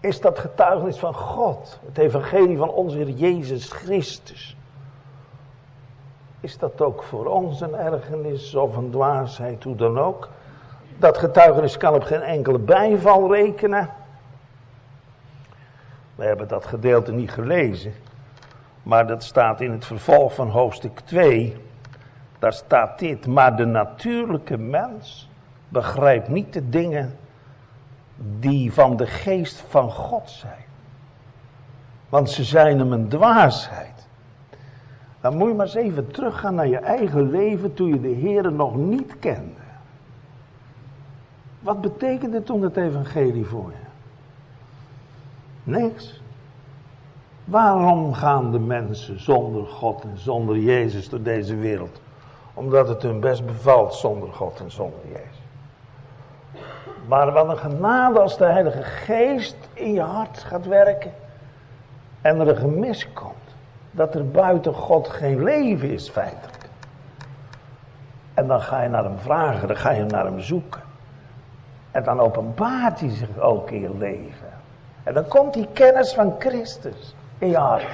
is 0.00 0.20
dat 0.20 0.38
getuigenis 0.38 0.98
van 0.98 1.14
God. 1.14 1.78
Het 1.86 1.98
evangelie 1.98 2.56
van 2.56 2.70
onze 2.70 2.96
Heer 2.96 3.08
Jezus 3.08 3.72
Christus. 3.72 4.56
Is 6.40 6.58
dat 6.58 6.80
ook 6.80 7.02
voor 7.02 7.26
ons 7.26 7.60
een 7.60 7.74
ergernis 7.74 8.54
of 8.54 8.76
een 8.76 8.90
dwaasheid, 8.90 9.64
hoe 9.64 9.76
dan 9.76 9.98
ook? 9.98 10.28
Dat 10.98 11.18
getuigenis 11.18 11.76
kan 11.76 11.94
op 11.94 12.02
geen 12.02 12.22
enkele 12.22 12.58
bijval 12.58 13.34
rekenen. 13.34 13.90
We 16.14 16.24
hebben 16.24 16.48
dat 16.48 16.66
gedeelte 16.66 17.12
niet 17.12 17.30
gelezen. 17.30 17.92
Maar 18.82 19.06
dat 19.06 19.22
staat 19.22 19.60
in 19.60 19.70
het 19.70 19.84
vervolg 19.84 20.34
van 20.34 20.48
hoofdstuk 20.48 21.00
2. 21.00 21.56
Daar 22.38 22.52
staat 22.52 22.98
dit. 22.98 23.26
Maar 23.26 23.56
de 23.56 23.64
natuurlijke 23.64 24.58
mens 24.58 25.28
begrijpt 25.68 26.28
niet 26.28 26.52
de 26.52 26.68
dingen 26.68 27.16
die 28.38 28.72
van 28.72 28.96
de 28.96 29.06
geest 29.06 29.64
van 29.68 29.90
God 29.90 30.30
zijn. 30.30 30.64
Want 32.08 32.30
ze 32.30 32.44
zijn 32.44 32.78
hem 32.78 32.92
een 32.92 33.08
dwaasheid. 33.08 34.06
Dan 35.20 35.36
moet 35.36 35.48
je 35.48 35.54
maar 35.54 35.66
eens 35.66 35.74
even 35.74 36.10
teruggaan 36.10 36.54
naar 36.54 36.68
je 36.68 36.78
eigen 36.78 37.30
leven 37.30 37.74
toen 37.74 37.88
je 37.88 38.00
de 38.00 38.08
Heer 38.08 38.52
nog 38.52 38.76
niet 38.76 39.18
kende. 39.18 39.62
Wat 41.60 41.80
betekende 41.80 42.42
toen 42.42 42.62
het 42.62 42.76
evangelie 42.76 43.44
voor 43.44 43.70
je? 43.70 43.83
Niks. 45.64 46.22
Waarom 47.44 48.12
gaan 48.12 48.52
de 48.52 48.58
mensen 48.58 49.20
zonder 49.20 49.66
God 49.66 50.02
en 50.02 50.18
zonder 50.18 50.58
Jezus 50.58 51.08
door 51.08 51.22
deze 51.22 51.56
wereld? 51.56 52.00
Omdat 52.54 52.88
het 52.88 53.02
hun 53.02 53.20
best 53.20 53.46
bevalt 53.46 53.94
zonder 53.94 54.32
God 54.32 54.60
en 54.60 54.70
zonder 54.70 55.00
Jezus. 55.08 55.42
Maar 57.08 57.32
wat 57.32 57.48
een 57.48 57.56
genade 57.56 58.20
als 58.20 58.36
de 58.36 58.44
Heilige 58.44 58.82
Geest 58.82 59.56
in 59.72 59.92
je 59.92 60.00
hart 60.00 60.38
gaat 60.38 60.66
werken. 60.66 61.12
En 62.20 62.40
er 62.40 62.48
een 62.48 62.56
gemis 62.56 63.12
komt. 63.12 63.32
Dat 63.90 64.14
er 64.14 64.30
buiten 64.30 64.74
God 64.74 65.08
geen 65.08 65.42
leven 65.42 65.90
is 65.90 66.08
feitelijk. 66.08 66.68
En 68.34 68.46
dan 68.46 68.60
ga 68.60 68.82
je 68.82 68.88
naar 68.88 69.04
hem 69.04 69.18
vragen, 69.18 69.68
dan 69.68 69.76
ga 69.76 69.90
je 69.90 70.04
naar 70.04 70.24
hem 70.24 70.40
zoeken. 70.40 70.82
En 71.90 72.04
dan 72.04 72.20
openbaart 72.20 73.00
hij 73.00 73.08
zich 73.10 73.38
ook 73.38 73.70
in 73.70 73.80
je 73.80 73.96
leven. 73.96 74.52
En 75.04 75.14
dan 75.14 75.28
komt 75.28 75.54
die 75.54 75.68
kennis 75.72 76.14
van 76.14 76.34
Christus 76.38 77.14
in 77.38 77.48
je 77.48 77.56
hart. 77.56 77.86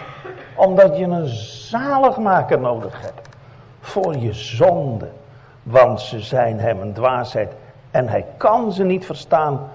Omdat 0.56 0.96
je 0.96 1.04
een 1.04 1.26
zaligmaker 1.68 2.60
nodig 2.60 3.00
hebt. 3.00 3.28
Voor 3.80 4.16
je 4.16 4.32
zonde. 4.32 5.08
Want 5.62 6.00
ze 6.00 6.20
zijn 6.20 6.60
hem 6.60 6.80
een 6.80 6.92
dwaasheid. 6.92 7.52
En 7.90 8.08
hij 8.08 8.26
kan 8.36 8.72
ze 8.72 8.84
niet 8.84 9.06
verstaan. 9.06 9.68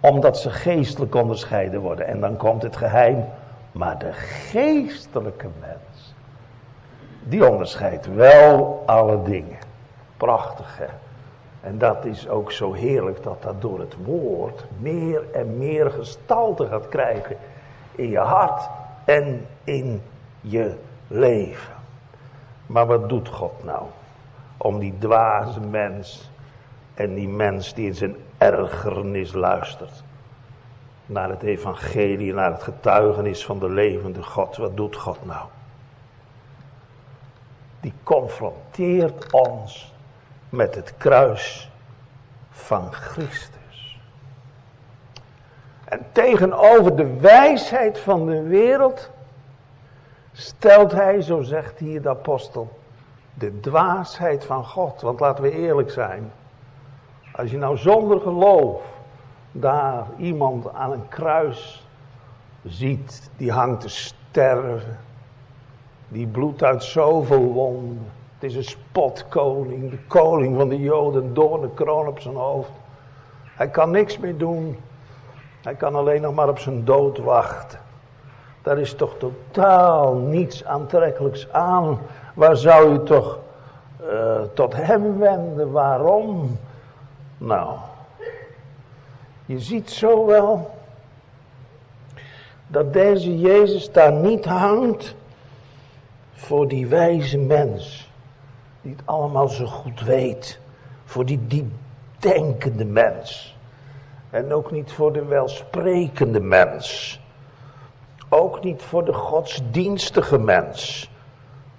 Omdat 0.00 0.38
ze 0.38 0.50
geestelijk 0.50 1.14
onderscheiden 1.14 1.80
worden. 1.80 2.06
En 2.06 2.20
dan 2.20 2.36
komt 2.36 2.62
het 2.62 2.76
geheim. 2.76 3.24
Maar 3.72 3.98
de 3.98 4.12
geestelijke 4.12 5.48
mens. 5.60 6.14
Die 7.22 7.50
onderscheidt 7.50 8.14
wel 8.14 8.82
alle 8.86 9.22
dingen. 9.22 9.58
Prachtig 10.16 10.78
hè. 10.78 11.05
En 11.66 11.78
dat 11.78 12.04
is 12.04 12.28
ook 12.28 12.52
zo 12.52 12.72
heerlijk 12.72 13.22
dat 13.22 13.42
dat 13.42 13.60
door 13.60 13.80
het 13.80 13.96
woord 14.04 14.64
meer 14.78 15.30
en 15.32 15.58
meer 15.58 15.90
gestalte 15.90 16.66
gaat 16.66 16.88
krijgen 16.88 17.36
in 17.94 18.08
je 18.08 18.18
hart 18.18 18.68
en 19.04 19.46
in 19.64 20.02
je 20.40 20.74
leven. 21.06 21.74
Maar 22.66 22.86
wat 22.86 23.08
doet 23.08 23.28
God 23.28 23.64
nou 23.64 23.82
om 24.56 24.78
die 24.78 24.98
dwaze 24.98 25.60
mens 25.60 26.30
en 26.94 27.14
die 27.14 27.28
mens 27.28 27.74
die 27.74 27.86
in 27.86 27.94
zijn 27.94 28.16
ergernis 28.38 29.32
luistert 29.32 30.02
naar 31.06 31.28
het 31.28 31.42
evangelie, 31.42 32.32
naar 32.32 32.52
het 32.52 32.62
getuigenis 32.62 33.44
van 33.44 33.58
de 33.58 33.68
levende 33.70 34.22
God. 34.22 34.56
Wat 34.56 34.76
doet 34.76 34.96
God 34.96 35.24
nou? 35.24 35.46
Die 37.80 37.92
confronteert 38.02 39.32
ons 39.32 39.94
met 40.48 40.74
het 40.74 40.94
kruis 40.96 41.70
van 42.50 42.92
Christus. 42.92 44.00
En 45.84 46.06
tegenover 46.12 46.96
de 46.96 47.16
wijsheid 47.16 47.98
van 47.98 48.26
de 48.26 48.42
wereld 48.42 49.10
stelt 50.32 50.92
hij, 50.92 51.22
zo 51.22 51.42
zegt 51.42 51.78
hier 51.78 52.02
de 52.02 52.08
apostel, 52.08 52.78
de 53.34 53.60
dwaasheid 53.60 54.44
van 54.44 54.64
God. 54.64 55.00
Want 55.00 55.20
laten 55.20 55.42
we 55.42 55.50
eerlijk 55.50 55.90
zijn, 55.90 56.32
als 57.32 57.50
je 57.50 57.58
nou 57.58 57.76
zonder 57.76 58.20
geloof 58.20 58.82
daar 59.52 60.06
iemand 60.16 60.72
aan 60.72 60.92
een 60.92 61.08
kruis 61.08 61.86
ziet, 62.64 63.30
die 63.36 63.52
hangt 63.52 63.80
te 63.80 63.88
sterven, 63.88 64.98
die 66.08 66.26
bloedt 66.26 66.62
uit 66.62 66.84
zoveel 66.84 67.52
wonden, 67.52 68.06
het 68.38 68.50
is 68.50 68.56
een 68.56 68.64
spotkoning, 68.64 69.90
de 69.90 69.98
koning 70.06 70.56
van 70.56 70.68
de 70.68 70.78
Joden, 70.78 71.34
door 71.34 71.60
de 71.60 71.70
kroon 71.74 72.06
op 72.06 72.20
zijn 72.20 72.34
hoofd. 72.34 72.70
Hij 73.44 73.68
kan 73.68 73.90
niks 73.90 74.18
meer 74.18 74.36
doen. 74.36 74.76
Hij 75.62 75.74
kan 75.74 75.94
alleen 75.94 76.20
nog 76.20 76.34
maar 76.34 76.48
op 76.48 76.58
zijn 76.58 76.84
dood 76.84 77.18
wachten. 77.18 77.78
Daar 78.62 78.78
is 78.78 78.94
toch 78.94 79.14
totaal 79.18 80.14
niets 80.14 80.64
aantrekkelijks 80.64 81.52
aan. 81.52 81.98
Waar 82.34 82.56
zou 82.56 82.92
je 82.92 83.02
toch 83.02 83.38
uh, 84.10 84.40
tot 84.54 84.74
hem 84.74 85.18
wenden? 85.18 85.72
Waarom? 85.72 86.58
Nou, 87.38 87.70
je 89.46 89.60
ziet 89.60 89.90
zo 89.90 90.26
wel 90.26 90.70
dat 92.66 92.92
deze 92.92 93.38
Jezus 93.38 93.92
daar 93.92 94.12
niet 94.12 94.44
hangt 94.44 95.14
voor 96.32 96.68
die 96.68 96.86
wijze 96.86 97.38
mens 97.38 98.05
die 98.86 98.94
het 98.96 99.06
allemaal 99.06 99.48
zo 99.48 99.66
goed 99.66 100.00
weet. 100.00 100.58
Voor 101.04 101.24
die 101.24 101.46
diepdenkende 101.46 102.84
mens. 102.84 103.56
En 104.30 104.52
ook 104.52 104.70
niet 104.70 104.92
voor 104.92 105.12
de 105.12 105.24
welsprekende 105.24 106.40
mens. 106.40 107.20
Ook 108.28 108.64
niet 108.64 108.82
voor 108.82 109.04
de 109.04 109.12
godsdienstige 109.12 110.38
mens. 110.38 111.10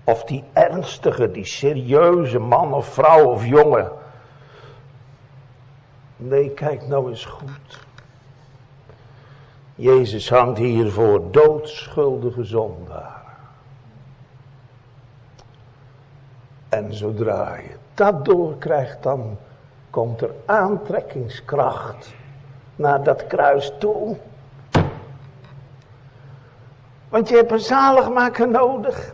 Of 0.04 0.24
die 0.24 0.44
ernstige, 0.54 1.32
die 1.32 1.46
serieuze 1.46 2.40
man 2.40 2.74
of 2.74 2.86
vrouw 2.88 3.26
of 3.26 3.46
jongen. 3.46 3.92
Nee, 6.16 6.50
kijk 6.50 6.88
nou 6.88 7.10
eens 7.10 7.26
goed. 7.26 7.86
Jezus 9.76 10.30
hangt 10.30 10.58
hier 10.58 10.92
voor 10.92 11.32
doodschuldige 11.32 12.44
zondaar. 12.44 13.17
En 16.70 16.94
zodra 16.94 17.56
je 17.56 17.76
dat 17.94 18.26
doorkrijgt, 18.26 19.04
dan 19.04 19.38
komt 19.90 20.22
er 20.22 20.32
aantrekkingskracht 20.46 22.14
naar 22.76 23.04
dat 23.04 23.28
kruis 23.28 23.72
toe. 23.80 24.18
Want 27.10 27.30
je 27.30 27.36
hebt 27.36 27.52
een 27.52 27.60
zaligmaker 27.60 28.50
nodig. 28.50 29.14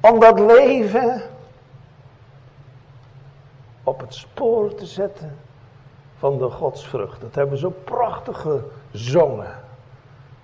Om 0.00 0.20
dat 0.20 0.40
leven 0.40 1.22
op 3.82 4.00
het 4.00 4.14
spoor 4.14 4.74
te 4.74 4.86
zetten 4.86 5.36
van 6.18 6.38
de 6.38 6.50
godsvrucht. 6.50 7.20
Dat 7.20 7.34
hebben 7.34 7.58
zo 7.58 7.70
prachtig 7.84 8.46
gezongen. 8.90 9.54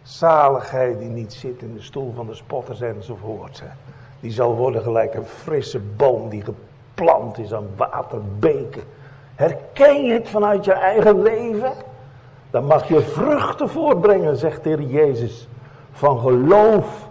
Zaligheid 0.03 0.99
die 0.99 1.09
niet 1.09 1.33
zit 1.33 1.63
in 1.63 1.75
de 1.75 1.83
stoel 1.83 2.13
van 2.15 2.27
de 2.27 2.35
spotters 2.35 2.81
enzovoort. 2.81 3.63
Die 4.23 4.31
zal 4.31 4.57
worden 4.57 4.83
gelijk 4.83 5.15
een 5.15 5.27
frisse 5.27 5.79
boom 5.79 6.29
die 6.29 6.43
geplant 6.43 7.39
is 7.39 7.55
aan 7.55 7.69
waterbeken. 7.77 8.83
Herken 9.35 10.05
je 10.05 10.13
het 10.13 10.29
vanuit 10.29 10.65
je 10.65 10.73
eigen 10.73 11.23
leven? 11.23 11.73
Dan 12.51 12.65
mag 12.65 12.89
je 12.89 13.01
vruchten 13.01 13.69
voortbrengen, 13.69 14.37
zegt 14.37 14.65
de 14.65 14.87
Jezus. 14.87 15.49
Van 15.93 16.19
geloof 16.19 17.09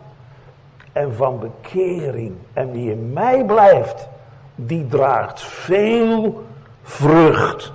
en 0.91 1.15
van 1.15 1.39
bekering. 1.39 2.35
En 2.53 2.71
wie 2.71 2.91
in 2.91 3.13
mij 3.13 3.45
blijft, 3.45 4.07
die 4.55 4.87
draagt 4.87 5.41
veel 5.41 6.43
vrucht. 6.81 7.71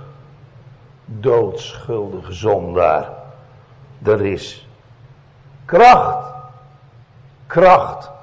Doodschuldige 1.05 2.33
zondaar. 2.33 3.09
Er 4.03 4.25
is 4.25 4.67
kracht. 5.65 6.35
Kracht 7.47 8.15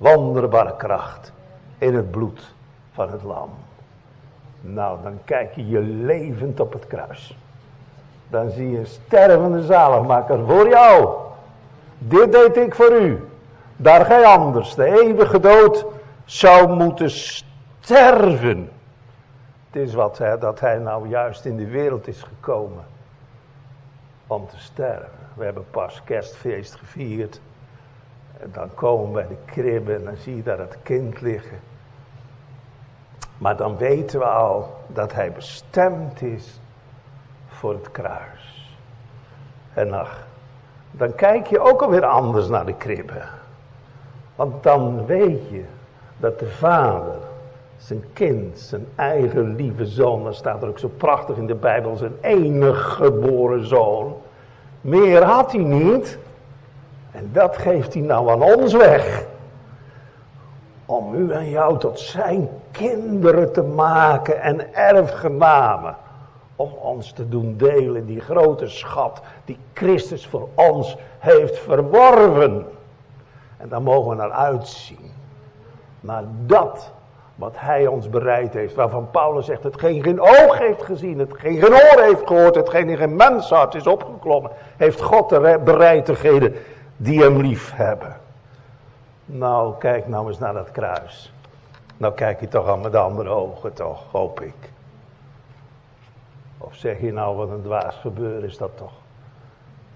wonderbare 0.00 0.76
kracht 0.76 1.32
in 1.78 1.94
het 1.94 2.10
bloed 2.10 2.54
van 2.92 3.10
het 3.10 3.22
lam. 3.22 3.50
Nou, 4.60 4.98
dan 5.02 5.18
kijk 5.24 5.54
je 5.54 5.68
je 5.68 5.80
levend 5.80 6.60
op 6.60 6.72
het 6.72 6.86
kruis. 6.86 7.36
Dan 8.28 8.50
zie 8.50 8.70
je 8.70 8.78
een 8.78 8.86
stervende 8.86 9.64
zaligmaker 9.64 10.46
voor 10.46 10.68
jou. 10.68 11.16
Dit 11.98 12.32
deed 12.32 12.56
ik 12.56 12.74
voor 12.74 13.00
u. 13.00 13.28
Daar 13.76 14.04
gij 14.04 14.24
anders, 14.24 14.74
de 14.74 14.84
eeuwige 14.84 15.40
dood, 15.40 15.86
zou 16.24 16.74
moeten 16.74 17.10
sterven. 17.10 18.70
Het 19.70 19.82
is 19.82 19.94
wat 19.94 20.18
hè, 20.18 20.38
dat 20.38 20.60
hij 20.60 20.78
nou 20.78 21.08
juist 21.08 21.44
in 21.44 21.56
de 21.56 21.66
wereld 21.66 22.06
is 22.06 22.22
gekomen. 22.22 22.84
om 24.26 24.48
te 24.48 24.58
sterven. 24.58 25.18
We 25.34 25.44
hebben 25.44 25.64
pas 25.70 26.02
kerstfeest 26.04 26.74
gevierd. 26.74 27.40
En 28.42 28.50
dan 28.52 28.74
komen 28.74 29.06
we 29.06 29.12
bij 29.12 29.26
de 29.28 29.52
kribbe 29.52 29.94
en 29.94 30.04
dan 30.04 30.16
zie 30.16 30.36
je 30.36 30.42
daar 30.42 30.58
het 30.58 30.76
kind 30.82 31.20
liggen. 31.20 31.58
Maar 33.38 33.56
dan 33.56 33.76
weten 33.76 34.18
we 34.18 34.24
al 34.24 34.76
dat 34.86 35.12
hij 35.12 35.32
bestemd 35.32 36.22
is 36.22 36.60
voor 37.48 37.72
het 37.72 37.90
kruis. 37.90 38.76
En 39.74 39.92
ach, 39.92 40.26
dan 40.90 41.14
kijk 41.14 41.46
je 41.46 41.60
ook 41.60 41.82
alweer 41.82 42.04
anders 42.04 42.48
naar 42.48 42.66
de 42.66 42.74
kribbe. 42.74 43.22
Want 44.34 44.62
dan 44.62 45.06
weet 45.06 45.48
je 45.50 45.64
dat 46.16 46.38
de 46.38 46.50
vader 46.50 47.14
zijn 47.76 48.04
kind, 48.12 48.58
zijn 48.58 48.86
eigen 48.94 49.54
lieve 49.54 49.86
zoon, 49.86 50.24
dan 50.24 50.34
staat 50.34 50.62
er 50.62 50.68
ook 50.68 50.78
zo 50.78 50.88
prachtig 50.88 51.36
in 51.36 51.46
de 51.46 51.54
Bijbel, 51.54 51.96
zijn 51.96 52.14
enige 52.20 52.74
geboren 52.74 53.66
zoon. 53.66 54.16
Meer 54.80 55.22
had 55.22 55.52
hij 55.52 55.62
niet. 55.62 56.18
En 57.12 57.30
dat 57.32 57.56
geeft 57.56 57.94
hij 57.94 58.02
nou 58.02 58.30
aan 58.30 58.42
ons 58.42 58.72
weg. 58.72 59.24
Om 60.86 61.14
u 61.14 61.32
en 61.32 61.48
jou 61.48 61.78
tot 61.78 61.98
zijn 61.98 62.48
kinderen 62.70 63.52
te 63.52 63.62
maken 63.62 64.40
en 64.40 64.74
erfgenamen. 64.74 65.96
Om 66.56 66.72
ons 66.72 67.12
te 67.12 67.28
doen 67.28 67.56
delen 67.56 68.06
die 68.06 68.20
grote 68.20 68.68
schat 68.68 69.20
die 69.44 69.58
Christus 69.72 70.26
voor 70.26 70.48
ons 70.54 70.96
heeft 71.18 71.58
verworven. 71.58 72.66
En 73.56 73.68
daar 73.68 73.82
mogen 73.82 74.10
we 74.10 74.16
naar 74.16 74.32
uitzien. 74.32 75.10
Naar 76.00 76.24
dat 76.46 76.92
wat 77.40 77.54
hij 77.56 77.86
ons 77.86 78.08
bereid 78.08 78.54
heeft. 78.54 78.74
Waarvan 78.74 79.10
Paulus 79.10 79.46
zegt, 79.46 79.62
hetgeen 79.62 80.02
geen 80.02 80.20
oog 80.20 80.58
heeft 80.58 80.82
gezien, 80.82 81.18
hetgeen 81.18 81.58
geen 81.60 81.72
oor 81.72 82.02
heeft 82.02 82.26
gehoord, 82.26 82.54
hetgeen 82.54 82.88
in 82.88 82.96
geen 82.96 83.16
menshart 83.16 83.74
is 83.74 83.86
opgeklommen, 83.86 84.50
heeft 84.76 85.00
God 85.00 85.28
bereid 85.64 86.04
te 86.04 86.14
die 87.02 87.20
hem 87.20 87.40
lief 87.40 87.72
hebben. 87.74 88.16
Nou, 89.26 89.78
kijk 89.78 90.08
nou 90.08 90.28
eens 90.28 90.38
naar 90.38 90.52
dat 90.52 90.70
kruis. 90.70 91.32
Nou 91.96 92.14
kijk 92.14 92.40
je 92.40 92.48
toch 92.48 92.66
al 92.66 92.76
met 92.76 92.94
andere 92.94 93.28
ogen 93.28 93.72
toch, 93.72 94.04
hoop 94.10 94.40
ik. 94.40 94.70
Of 96.58 96.74
zeg 96.74 97.00
je 97.00 97.12
nou 97.12 97.36
wat 97.36 97.50
een 97.50 97.62
dwaas 97.62 97.94
gebeuren 97.94 98.48
is 98.48 98.56
dat 98.56 98.76
toch? 98.76 98.92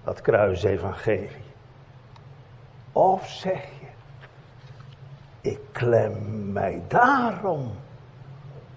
Dat 0.03 0.21
kruisevangelie. 0.21 1.29
Of 2.91 3.27
zeg 3.27 3.61
je, 3.63 3.87
ik 5.49 5.59
klem 5.71 6.51
mij 6.51 6.81
daarom 6.87 7.71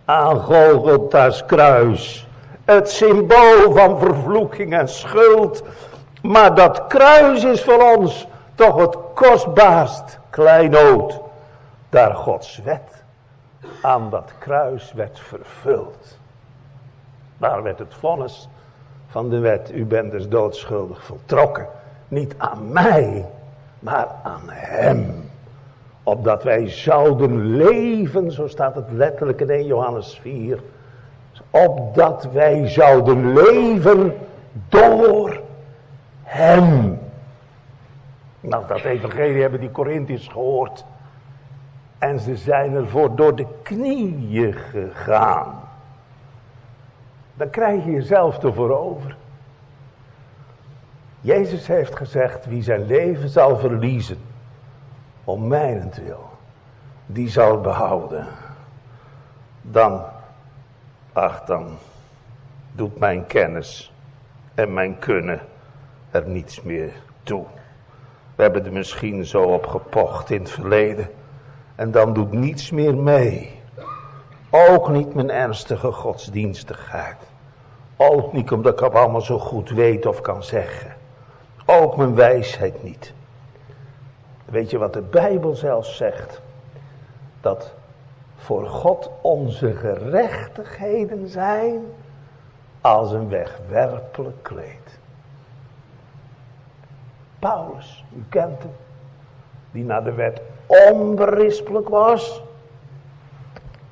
aan 0.04 0.40
Golgotha's 0.40 1.46
kruis. 1.46 2.26
Het 2.64 2.90
symbool 2.90 3.72
van 3.72 3.98
vervloeking 3.98 4.72
en 4.72 4.88
schuld. 4.88 5.62
Maar 6.22 6.54
dat 6.54 6.86
kruis 6.86 7.44
is 7.44 7.62
voor 7.62 7.96
ons 7.96 8.26
toch 8.54 8.76
het 8.76 8.96
kostbaarst 9.14 10.18
kleinood. 10.30 11.20
Daar 11.88 12.14
Gods 12.14 12.60
wet 12.64 13.04
aan 13.82 14.10
dat 14.10 14.32
kruis 14.38 14.92
werd 14.92 15.20
vervuld. 15.20 16.18
Daar 17.38 17.62
werd 17.62 17.78
het 17.78 17.94
vonnis 17.94 18.48
van 19.08 19.28
de 19.28 19.38
wet. 19.38 19.70
U 19.74 19.84
bent 19.84 20.10
dus 20.10 20.28
doodschuldig 20.28 21.04
voltrokken. 21.04 21.66
Niet 22.08 22.34
aan 22.38 22.72
mij, 22.72 23.26
maar 23.78 24.08
aan 24.22 24.42
hem. 24.46 25.30
Opdat 26.02 26.42
wij 26.42 26.68
zouden 26.68 27.56
leven, 27.56 28.32
zo 28.32 28.46
staat 28.46 28.74
het 28.74 28.90
letterlijk 28.90 29.40
in 29.40 29.50
1 29.50 29.66
Johannes 29.66 30.18
4. 30.22 30.60
Opdat 31.50 32.28
wij 32.32 32.68
zouden 32.68 33.32
leven 33.32 34.16
door 34.68 35.40
hem. 36.28 36.98
Nou, 38.40 38.66
dat 38.66 38.80
evangelie 38.80 39.40
hebben 39.40 39.60
die 39.60 39.70
Corinthiërs 39.70 40.28
gehoord. 40.28 40.84
En 41.98 42.20
ze 42.20 42.36
zijn 42.36 42.74
ervoor 42.74 43.16
door 43.16 43.36
de 43.36 43.46
knieën 43.62 44.52
gegaan. 44.54 45.60
Dan 47.34 47.50
krijg 47.50 47.84
je 47.84 47.90
jezelf 47.90 48.42
ervoor 48.42 48.78
over. 48.78 49.16
Jezus 51.20 51.66
heeft 51.66 51.96
gezegd, 51.96 52.46
wie 52.46 52.62
zijn 52.62 52.86
leven 52.86 53.28
zal 53.28 53.58
verliezen, 53.58 54.18
om 55.24 55.46
mijnentwil, 55.46 56.30
die 57.06 57.28
zal 57.28 57.60
behouden. 57.60 58.26
Dan, 59.62 60.02
ach 61.12 61.44
dan, 61.44 61.78
doet 62.72 62.98
mijn 62.98 63.26
kennis 63.26 63.92
en 64.54 64.72
mijn 64.72 64.98
kunnen 64.98 65.40
er 66.10 66.28
niets 66.28 66.62
meer 66.62 66.92
toe. 67.22 67.44
We 68.34 68.42
hebben 68.42 68.64
er 68.64 68.72
misschien 68.72 69.26
zo 69.26 69.42
op 69.42 69.66
gepocht 69.66 70.30
in 70.30 70.40
het 70.40 70.50
verleden. 70.50 71.08
En 71.74 71.90
dan 71.90 72.12
doet 72.12 72.32
niets 72.32 72.70
meer 72.70 72.94
mee. 72.96 73.60
Ook 74.50 74.88
niet 74.88 75.14
mijn 75.14 75.30
ernstige 75.30 75.92
godsdienstigheid. 75.92 77.16
Ook 77.96 78.32
niet 78.32 78.52
omdat 78.52 78.72
ik 78.72 78.78
het 78.80 78.94
allemaal 78.94 79.20
zo 79.20 79.38
goed 79.38 79.70
weet 79.70 80.06
of 80.06 80.20
kan 80.20 80.42
zeggen. 80.42 80.96
Ook 81.66 81.96
mijn 81.96 82.14
wijsheid 82.14 82.82
niet. 82.82 83.12
Weet 84.44 84.70
je 84.70 84.78
wat 84.78 84.92
de 84.92 85.00
Bijbel 85.00 85.54
zelfs 85.54 85.96
zegt? 85.96 86.40
Dat 87.40 87.74
voor 88.36 88.66
God 88.66 89.10
onze 89.20 89.72
gerechtigheden 89.72 91.28
zijn 91.28 91.80
als 92.80 93.12
een 93.12 93.28
wegwerpelijk 93.28 94.42
kleed. 94.42 94.97
Paulus, 97.38 98.04
u 98.16 98.24
kent 98.28 98.62
hem, 98.62 98.72
die 99.70 99.84
naar 99.84 100.04
de 100.04 100.12
wet 100.12 100.40
onberispelijk 100.66 101.88
was. 101.88 102.42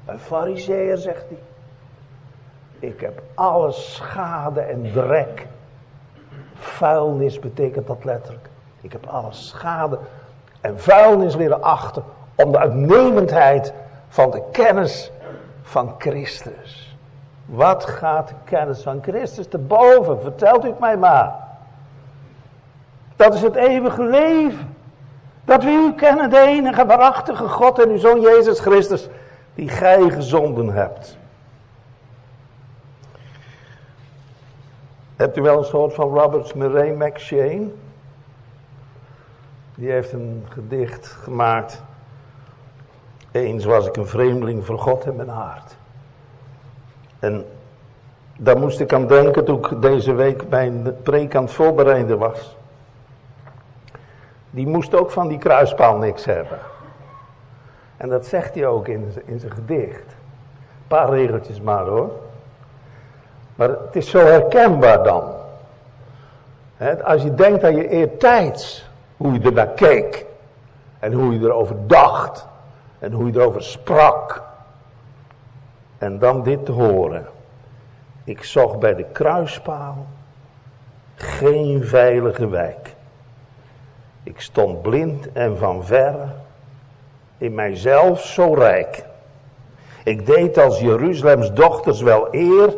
Een 0.05 0.19
fariseer, 0.19 0.97
zegt 0.97 1.25
hij. 1.29 1.39
Ik 2.79 3.01
heb 3.01 3.23
alle 3.35 3.73
schade 3.73 4.61
en 4.61 4.93
drek. 4.93 5.47
Vuilnis 6.55 7.39
betekent 7.39 7.87
dat 7.87 8.05
letterlijk. 8.05 8.49
Ik 8.81 8.93
heb 8.93 9.07
alle 9.07 9.33
schade 9.33 9.99
en 10.61 10.81
vuilnis 10.81 11.37
leren 11.37 11.63
achten 11.63 12.05
om 12.35 12.53
de 12.53 12.59
uitnemendheid 12.59 13.73
van 14.09 14.31
de 14.31 14.43
kennis 14.53 15.13
van 15.63 15.95
Christus. 15.99 16.97
Wat 17.45 17.85
gaat 17.85 18.29
de 18.29 18.35
kennis 18.45 18.83
van 18.83 19.03
Christus 19.03 19.49
te 19.49 19.59
boven? 19.59 20.21
Vertelt 20.21 20.65
u 20.65 20.69
het 20.69 20.79
mij 20.79 20.97
maar. 20.97 21.46
Dat 23.17 23.35
is 23.35 23.43
het 23.43 23.55
eeuwige 23.55 24.05
leven. 24.05 24.75
Dat 25.45 25.63
we 25.63 25.71
u 25.71 25.95
kennen, 25.95 26.31
de 26.31 26.41
enige 26.41 26.87
waarachtige 26.87 27.49
God 27.49 27.79
en 27.79 27.91
uw 27.91 27.99
Zoon 27.99 28.21
Jezus 28.21 28.61
Christus, 28.61 29.09
die 29.55 29.69
gij 29.69 30.11
gezonden 30.11 30.69
hebt. 30.69 31.17
Hebt 35.17 35.37
u 35.37 35.43
wel 35.43 35.59
eens 35.59 35.71
gehoord 35.71 35.95
van 35.95 36.19
Robert 36.19 36.55
Murray 36.55 36.91
McShane? 36.91 37.69
Die 39.75 39.91
heeft 39.91 40.13
een 40.13 40.45
gedicht 40.49 41.07
gemaakt. 41.07 41.83
Eens 43.31 43.65
was 43.65 43.87
ik 43.87 43.97
een 43.97 44.07
vreemdeling 44.07 44.65
voor 44.65 44.79
God 44.79 45.07
in 45.07 45.17
mijn 45.17 45.29
hart. 45.29 45.77
En 47.19 47.45
daar 48.39 48.59
moest 48.59 48.81
ik 48.81 48.93
aan 48.93 49.07
denken 49.07 49.45
toen 49.45 49.59
ik 49.59 49.83
deze 49.83 50.13
week 50.13 50.49
mijn 50.49 50.97
preek 51.03 51.35
aan 51.35 51.43
het 51.43 51.53
voorbereiden 51.53 52.19
was. 52.19 52.56
Die 54.57 54.67
moest 54.67 54.95
ook 54.95 55.11
van 55.11 55.29
die 55.29 55.39
kruispaal 55.39 55.97
niks 55.97 56.25
hebben. 56.25 56.59
En 57.97 58.09
dat 58.09 58.27
zegt 58.27 58.55
hij 58.55 58.67
ook 58.67 58.89
in, 58.89 59.13
in 59.25 59.39
zijn 59.41 59.53
gedicht. 59.53 60.07
Een 60.07 60.87
paar 60.87 61.11
regeltjes 61.11 61.61
maar 61.61 61.85
hoor. 61.85 62.11
Maar 63.55 63.69
het 63.69 63.97
is 63.97 64.11
zo 64.11 64.19
herkenbaar 64.19 65.03
dan. 65.03 65.25
als 67.05 67.23
je 67.23 67.35
denkt 67.35 67.65
aan 67.65 67.77
je 67.77 67.89
eertijds, 67.89 68.91
hoe 69.17 69.33
je 69.33 69.41
er 69.41 69.53
naar 69.53 69.69
keek. 69.69 70.27
En 70.99 71.13
hoe 71.13 71.33
je 71.33 71.47
erover 71.47 71.77
dacht. 71.87 72.47
En 72.99 73.13
hoe 73.13 73.27
je 73.27 73.39
erover 73.39 73.63
sprak. 73.63 74.43
En 75.99 76.19
dan 76.19 76.43
dit 76.43 76.65
te 76.65 76.73
horen. 76.73 77.27
Ik 78.25 78.45
zocht 78.45 78.79
bij 78.79 78.95
de 78.95 79.05
kruispaal 79.13 80.07
geen 81.15 81.85
veilige 81.85 82.49
wijk. 82.49 82.96
Ik 84.27 84.41
stond 84.41 84.83
blind 84.83 85.33
en 85.33 85.59
van 85.59 85.85
verre, 85.85 86.27
in 87.39 87.55
mijzelf 87.55 88.21
zo 88.21 88.55
rijk. 88.55 89.05
Ik 90.05 90.27
deed 90.27 90.59
als 90.59 90.81
Jeruzalems 90.81 91.53
dochters 91.53 92.01
wel 92.01 92.29
eer. 92.31 92.75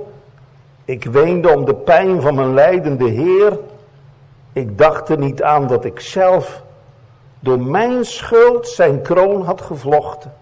Ik 0.84 1.04
weende 1.04 1.56
om 1.56 1.64
de 1.64 1.74
pijn 1.74 2.20
van 2.20 2.34
mijn 2.34 2.54
lijdende 2.54 3.08
Heer. 3.08 3.58
Ik 4.52 4.78
dacht 4.78 5.08
er 5.08 5.18
niet 5.18 5.42
aan 5.42 5.66
dat 5.66 5.84
ik 5.84 6.00
zelf 6.00 6.62
door 7.40 7.60
mijn 7.60 8.04
schuld 8.04 8.68
zijn 8.68 9.02
kroon 9.02 9.42
had 9.42 9.60
gevlochten 9.60 10.32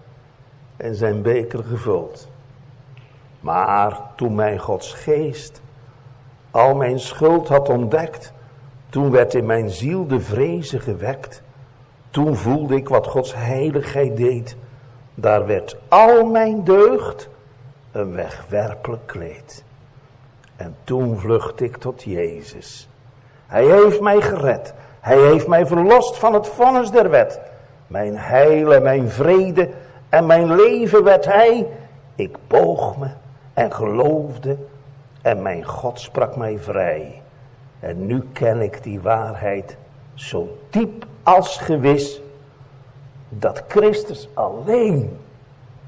en 0.77 0.95
zijn 0.95 1.21
beker 1.21 1.63
gevuld. 1.63 2.27
Maar 3.39 3.99
toen 4.15 4.35
mijn 4.35 4.59
Gods 4.59 4.93
geest 4.93 5.61
al 6.51 6.75
mijn 6.75 6.99
schuld 6.99 7.47
had 7.47 7.69
ontdekt, 7.69 8.33
Toen 8.89 9.11
werd 9.11 9.33
in 9.33 9.45
mijn 9.45 9.69
ziel 9.69 10.07
de 10.07 10.19
vrezen 10.19 10.81
gewekt. 10.81 11.41
Toen 12.09 12.35
voelde 12.35 12.75
ik 12.75 12.89
wat 12.89 13.07
Gods 13.07 13.35
heiligheid 13.35 14.17
deed. 14.17 14.55
Daar 15.15 15.45
werd 15.45 15.77
al 15.87 16.25
mijn 16.25 16.63
deugd 16.63 17.29
een 17.91 18.15
wegwerpelijk 18.15 19.07
kleed. 19.07 19.63
En 20.55 20.75
toen 20.83 21.19
vlucht 21.19 21.61
ik 21.61 21.77
tot 21.77 22.03
Jezus. 22.03 22.89
Hij 23.47 23.65
heeft 23.65 24.01
mij 24.01 24.21
gered. 24.21 24.73
Hij 24.99 25.17
heeft 25.17 25.47
mij 25.47 25.65
verlost 25.65 26.17
van 26.17 26.33
het 26.33 26.47
vonnis 26.47 26.91
der 26.91 27.09
wet. 27.09 27.39
Mijn 27.87 28.17
heil 28.17 28.73
en 28.73 28.83
mijn 28.83 29.09
vrede 29.09 29.69
en 30.09 30.25
mijn 30.25 30.55
leven 30.55 31.03
werd 31.03 31.25
hij. 31.25 31.67
Ik 32.15 32.37
boog 32.47 32.97
me 32.97 33.07
en 33.53 33.73
geloofde 33.73 34.57
en 35.21 35.41
mijn 35.41 35.63
God 35.63 35.99
sprak 35.99 36.35
mij 36.35 36.57
vrij. 36.57 37.21
En 37.79 38.05
nu 38.05 38.23
ken 38.33 38.61
ik 38.61 38.83
die 38.83 39.01
waarheid 39.01 39.77
zo 40.13 40.57
diep 40.69 41.05
als 41.23 41.57
gewis 41.57 42.21
dat 43.29 43.63
Christus 43.67 44.29
alleen 44.33 45.19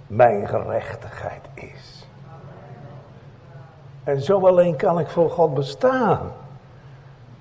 mijn 0.08 0.48
gerechtigheid 0.48 1.42
is. 1.54 2.08
En 4.04 4.22
zo 4.22 4.48
alleen 4.48 4.76
kan 4.76 5.00
ik 5.00 5.08
voor 5.08 5.30
God 5.30 5.54
bestaan. 5.54 6.32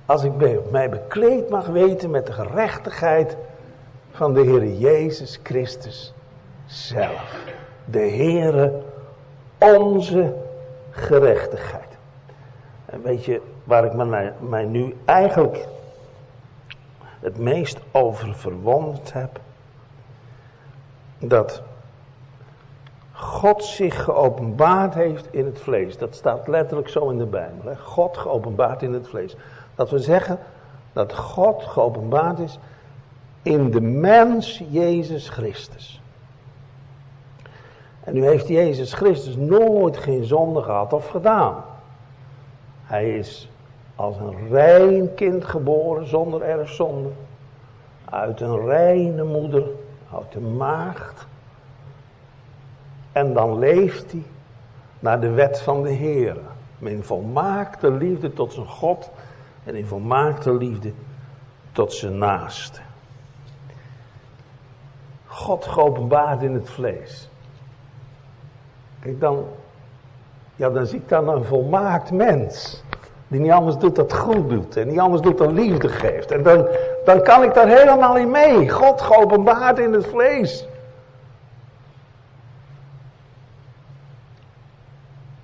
Als 0.06 0.22
ik 0.22 0.32
mij 0.70 0.90
bekleed 0.90 1.48
mag 1.50 1.66
weten 1.66 2.10
met 2.10 2.26
de 2.26 2.32
gerechtigheid 2.32 3.36
van 4.10 4.34
de 4.34 4.40
Heer 4.40 4.66
Jezus 4.66 5.40
Christus 5.42 6.14
zelf. 6.66 7.36
De 7.84 7.98
Heere, 7.98 8.82
onze 9.58 10.34
gerechtigheid. 10.90 11.96
En 12.86 13.02
weet 13.02 13.24
je 13.24 13.40
waar 13.68 13.84
ik 13.84 13.92
mij 14.40 14.64
nu 14.64 14.96
eigenlijk 15.04 15.66
het 17.20 17.38
meest 17.38 17.78
over 17.90 18.34
verwonderd 18.34 19.12
heb? 19.12 19.40
Dat 21.18 21.62
God 23.12 23.64
zich 23.64 24.04
geopenbaard 24.04 24.94
heeft 24.94 25.32
in 25.32 25.44
het 25.44 25.60
vlees. 25.60 25.98
Dat 25.98 26.14
staat 26.14 26.48
letterlijk 26.48 26.88
zo 26.88 27.10
in 27.10 27.18
de 27.18 27.26
Bijbel. 27.26 27.70
Hè? 27.70 27.76
God 27.76 28.16
geopenbaard 28.16 28.82
in 28.82 28.92
het 28.92 29.08
vlees. 29.08 29.36
Dat 29.74 29.90
we 29.90 29.98
zeggen 29.98 30.38
dat 30.92 31.14
God 31.14 31.62
geopenbaard 31.62 32.38
is 32.38 32.58
in 33.42 33.70
de 33.70 33.80
mens 33.80 34.62
Jezus 34.70 35.28
Christus. 35.28 36.02
En 38.00 38.14
nu 38.14 38.26
heeft 38.26 38.48
Jezus 38.48 38.92
Christus 38.92 39.36
nooit 39.36 39.96
geen 39.96 40.24
zonde 40.24 40.62
gehad 40.62 40.92
of 40.92 41.08
gedaan. 41.08 41.64
Hij 42.84 43.18
is 43.18 43.48
als 43.98 44.16
een 44.16 44.48
rein 44.48 45.14
kind 45.14 45.44
geboren 45.44 46.08
zonder 46.08 46.42
erfzonde. 46.42 47.08
Uit 48.04 48.40
een 48.40 48.66
reine 48.66 49.24
moeder, 49.24 49.62
uit 50.14 50.34
een 50.34 50.56
maagd. 50.56 51.26
En 53.12 53.32
dan 53.32 53.58
leeft 53.58 54.12
hij 54.12 54.22
naar 54.98 55.20
de 55.20 55.30
wet 55.30 55.60
van 55.60 55.82
de 55.82 55.90
Heer. 55.90 56.36
In 56.78 57.02
volmaakte 57.02 57.90
liefde 57.90 58.32
tot 58.32 58.52
zijn 58.52 58.66
God 58.66 59.10
en 59.64 59.74
in 59.74 59.86
volmaakte 59.86 60.54
liefde 60.54 60.92
tot 61.72 61.92
zijn 61.92 62.18
naaste. 62.18 62.80
God 65.26 65.66
geopenbaard 65.66 66.42
in 66.42 66.54
het 66.54 66.70
vlees. 66.70 67.28
Kijk 69.00 69.20
dan, 69.20 69.44
ja 70.56 70.70
dan 70.70 70.86
zie 70.86 70.98
ik 70.98 71.08
dan 71.08 71.28
een 71.28 71.44
volmaakt 71.44 72.10
mens. 72.10 72.82
Die 73.28 73.40
niet 73.40 73.50
anders 73.50 73.76
doet 73.76 73.96
dat 73.96 74.12
goed 74.12 74.48
doet. 74.48 74.76
En 74.76 74.88
niet 74.88 74.98
anders 74.98 75.22
doet 75.22 75.38
dan 75.38 75.52
liefde 75.52 75.88
geeft. 75.88 76.30
En 76.30 76.42
dan, 76.42 76.68
dan 77.04 77.22
kan 77.22 77.42
ik 77.42 77.54
daar 77.54 77.68
helemaal 77.68 78.16
in 78.16 78.30
mee. 78.30 78.68
God 78.68 79.00
geopenbaard 79.00 79.78
in 79.78 79.92
het 79.92 80.06
vlees. 80.06 80.66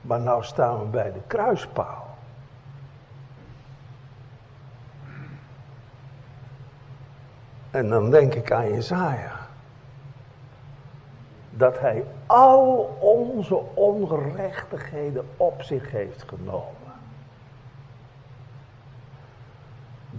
Maar 0.00 0.20
nou 0.20 0.44
staan 0.44 0.78
we 0.78 0.84
bij 0.84 1.12
de 1.12 1.20
kruispaal. 1.26 2.06
En 7.70 7.88
dan 7.88 8.10
denk 8.10 8.34
ik 8.34 8.52
aan 8.52 8.68
Jezaja. 8.68 9.32
Dat 11.50 11.78
hij 11.78 12.04
al 12.26 12.96
onze 13.00 13.60
ongerechtigheden 13.74 15.26
op 15.36 15.62
zich 15.62 15.90
heeft 15.90 16.24
genomen. 16.26 16.83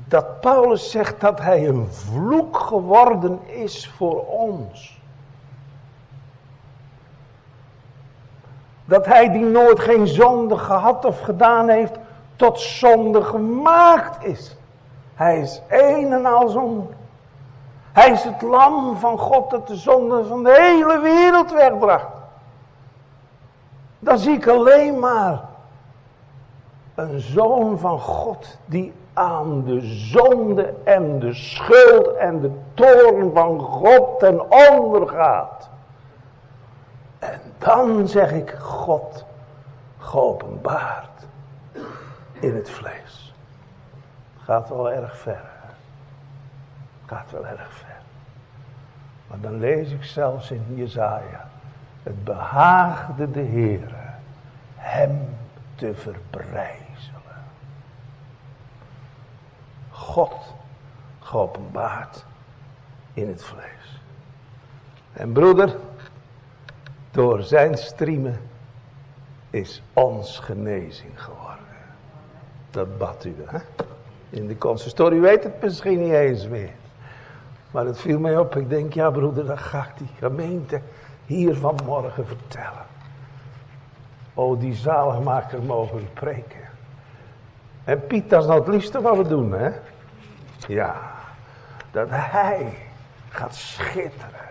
Dat 0.08 0.40
Paulus 0.40 0.92
zegt 0.92 1.22
dat 1.22 1.40
hij 1.40 1.68
een 1.68 1.88
vloek 1.92 2.58
geworden 2.58 3.40
is 3.48 3.90
voor 3.98 4.26
ons. 4.26 5.02
Dat 8.86 9.06
hij 9.06 9.32
die 9.32 9.46
nooit 9.46 9.80
geen 9.80 10.08
zonde 10.08 10.58
gehad 10.58 11.06
of 11.06 11.20
gedaan 11.22 11.70
heeft, 11.70 11.98
tot 12.36 12.60
zonde 12.60 13.24
gemaakt 13.24 14.26
is. 14.26 14.56
Hij 15.16 15.40
is 15.40 15.62
een 15.70 16.14
en 16.14 16.26
al 16.26 16.48
zonde. 16.48 16.86
Hij 17.92 18.12
is 18.12 18.24
het 18.24 18.42
lam 18.42 18.98
van 18.98 19.18
God 19.18 19.50
dat 19.50 19.68
de 19.68 19.76
zonde 19.76 20.26
van 20.26 20.44
de 20.44 20.54
hele 20.62 21.00
wereld 21.00 21.52
wegbracht. 21.52 22.08
Dan 24.00 24.18
zie 24.18 24.34
ik 24.34 24.48
alleen 24.48 25.00
maar 25.00 25.42
een 26.96 27.20
zoon 27.20 27.80
van 27.80 28.00
God 28.00 28.58
die 28.66 28.94
aan 29.16 29.64
de 29.64 29.82
zonde 29.82 30.74
en 30.84 31.20
de 31.20 31.34
schuld 31.34 32.16
en 32.16 32.40
de 32.40 32.52
toorn 32.74 33.32
van 33.34 33.60
God 33.60 34.20
ten 34.20 34.52
onder 34.52 35.08
gaat. 35.08 35.70
En 37.20 37.42
dan 37.58 38.08
zeg 38.08 38.32
ik 38.32 38.50
God 38.60 39.26
geopenbaard 39.98 41.28
in 42.40 42.56
het 42.56 42.70
vlees. 42.70 43.34
Gaat 44.44 44.70
wel 44.70 44.92
erg 44.92 45.18
ver. 45.18 45.50
Gaat 47.06 47.32
wel 47.32 47.46
erg 47.46 47.74
ver. 47.74 47.98
Maar 49.28 49.40
dan 49.40 49.60
lees 49.60 49.92
ik 49.92 50.04
zelfs 50.04 50.52
in 50.52 50.66
Jezaja. 50.74 51.48
Het 52.04 52.24
behaagde 52.24 53.32
de 53.32 53.44
Heere 53.44 54.06
hem 54.76 55.36
te 55.76 55.94
verbreizelen. 55.96 56.85
God 60.06 60.54
geopenbaard 61.20 62.26
in 63.14 63.28
het 63.28 63.44
vlees. 63.44 64.02
En 65.14 65.32
broeder, 65.32 65.76
door 67.12 67.44
zijn 67.44 67.78
striemen 67.78 68.40
is 69.50 69.84
ons 69.94 70.40
genezing 70.40 71.24
geworden. 71.24 71.66
Dat 72.72 72.98
bad 72.98 73.26
u, 73.26 73.36
hè? 73.46 73.60
In 74.30 74.48
de 74.48 74.58
consistorie 74.58 75.20
weet 75.20 75.44
het 75.44 75.62
misschien 75.62 76.04
niet 76.04 76.14
eens 76.14 76.48
meer. 76.48 76.74
Maar 77.72 77.86
het 77.86 78.00
viel 78.00 78.20
mij 78.20 78.38
op. 78.38 78.56
Ik 78.56 78.70
denk, 78.70 78.94
ja 78.94 79.10
broeder, 79.10 79.46
dan 79.46 79.58
ga 79.58 79.84
ik 79.84 79.98
die 79.98 80.10
gemeente 80.20 80.82
hier 81.26 81.56
vanmorgen 81.56 82.28
vertellen. 82.28 82.86
Oh, 84.34 84.60
die 84.60 84.74
zaligmaker 84.74 85.64
mogen 85.64 86.08
preken. 86.14 86.64
En 87.84 88.08
Piet, 88.08 88.30
dat 88.30 88.42
is 88.42 88.48
nou 88.48 88.60
het 88.60 88.70
liefste 88.70 89.02
wat 89.02 89.18
we 89.18 89.28
doen, 89.28 89.52
hè? 89.52 89.72
Ja, 90.68 90.96
dat 91.92 92.08
hij 92.10 92.74
gaat 93.30 93.56
schitteren 93.56 94.46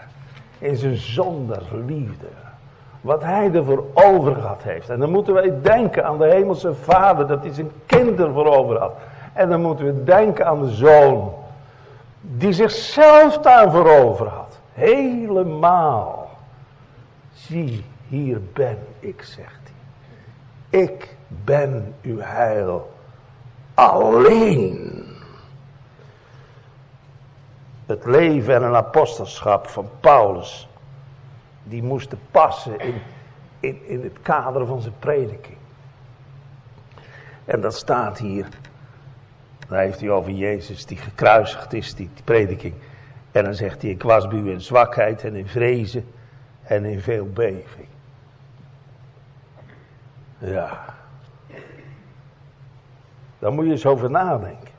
in 0.59 0.77
zijn 0.77 0.97
zonder 0.97 1.63
liefde. 1.87 2.27
Wat 3.01 3.23
hij 3.23 3.51
ervoor 3.53 3.85
over 3.95 4.35
gehad 4.35 4.63
heeft. 4.63 4.91
En 4.91 4.99
dan 4.99 5.11
moeten 5.11 5.35
wij 5.35 5.61
denken 5.63 6.05
aan 6.05 6.19
de 6.19 6.31
hemelse 6.31 6.75
vader, 6.75 7.27
dat 7.27 7.43
hij 7.43 7.53
zijn 7.53 7.71
kind 7.87 8.21
ervoor 8.21 8.47
over 8.47 8.79
had. 8.79 8.93
En 9.33 9.49
dan 9.49 9.61
moeten 9.61 9.85
we 9.85 10.05
denken 10.05 10.47
aan 10.47 10.63
de 10.63 10.71
zoon, 10.71 11.33
die 12.21 12.53
zichzelf 12.53 13.39
daarvoor 13.39 13.91
over 13.91 14.27
had. 14.27 14.59
Helemaal. 14.73 16.31
Zie, 17.33 17.85
hier 18.09 18.41
ben 18.53 18.79
ik, 19.01 19.23
zegt 19.23 19.61
hij. 20.71 20.81
Ik 20.81 21.17
ben 21.27 21.95
uw 22.03 22.21
heil 22.21 22.93
alleen. 23.75 25.04
Het 27.87 28.05
leven 28.05 28.55
en 28.55 28.63
een 28.63 28.75
apostelschap 28.75 29.67
van 29.67 29.91
Paulus, 30.01 30.69
die 31.63 31.83
moesten 31.83 32.19
passen 32.31 32.79
in, 32.79 32.95
in, 33.61 33.87
in 33.87 34.03
het 34.03 34.23
kader 34.23 34.67
van 34.67 34.81
zijn 34.81 34.95
prediking. 34.99 35.57
En 37.45 37.61
dat 37.61 37.75
staat 37.75 38.19
hier 38.19 38.47
dan 39.69 39.79
heeft 39.79 40.01
hij 40.01 40.11
over 40.11 40.31
Jezus 40.31 40.87
die 40.87 40.97
gekruisigd 40.97 41.73
is, 41.73 41.95
die, 41.95 42.11
prediking. 42.25 42.75
En 43.33 43.45
dan 43.45 43.55
zegt 43.55 43.83
hij, 43.83 43.91
ik 43.91 44.03
was 44.03 44.29
bij 44.29 44.39
in 44.39 44.61
zwakheid 44.61 45.25
en 45.25 45.35
in 45.35 45.47
vrezen 45.47 46.07
en 46.63 46.85
in 46.85 47.01
veel 47.01 47.27
beving. 47.33 47.89
Ja. 50.39 50.85
Daar 53.39 53.53
moet 53.53 53.65
je 53.65 53.71
eens 53.71 53.87
over 53.87 54.11
nadenken. 54.11 54.74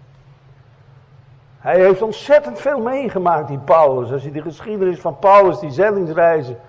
Hij 1.65 1.79
heeft 1.79 2.01
ontzettend 2.01 2.59
veel 2.59 2.79
meegemaakt, 2.79 3.47
die 3.47 3.57
Paulus. 3.57 4.11
Als 4.11 4.23
je 4.23 4.31
de 4.31 4.41
geschiedenis 4.41 4.99
van 4.99 5.19
Paulus, 5.19 5.59
die 5.59 5.71
zendingsreizen, 5.71 6.59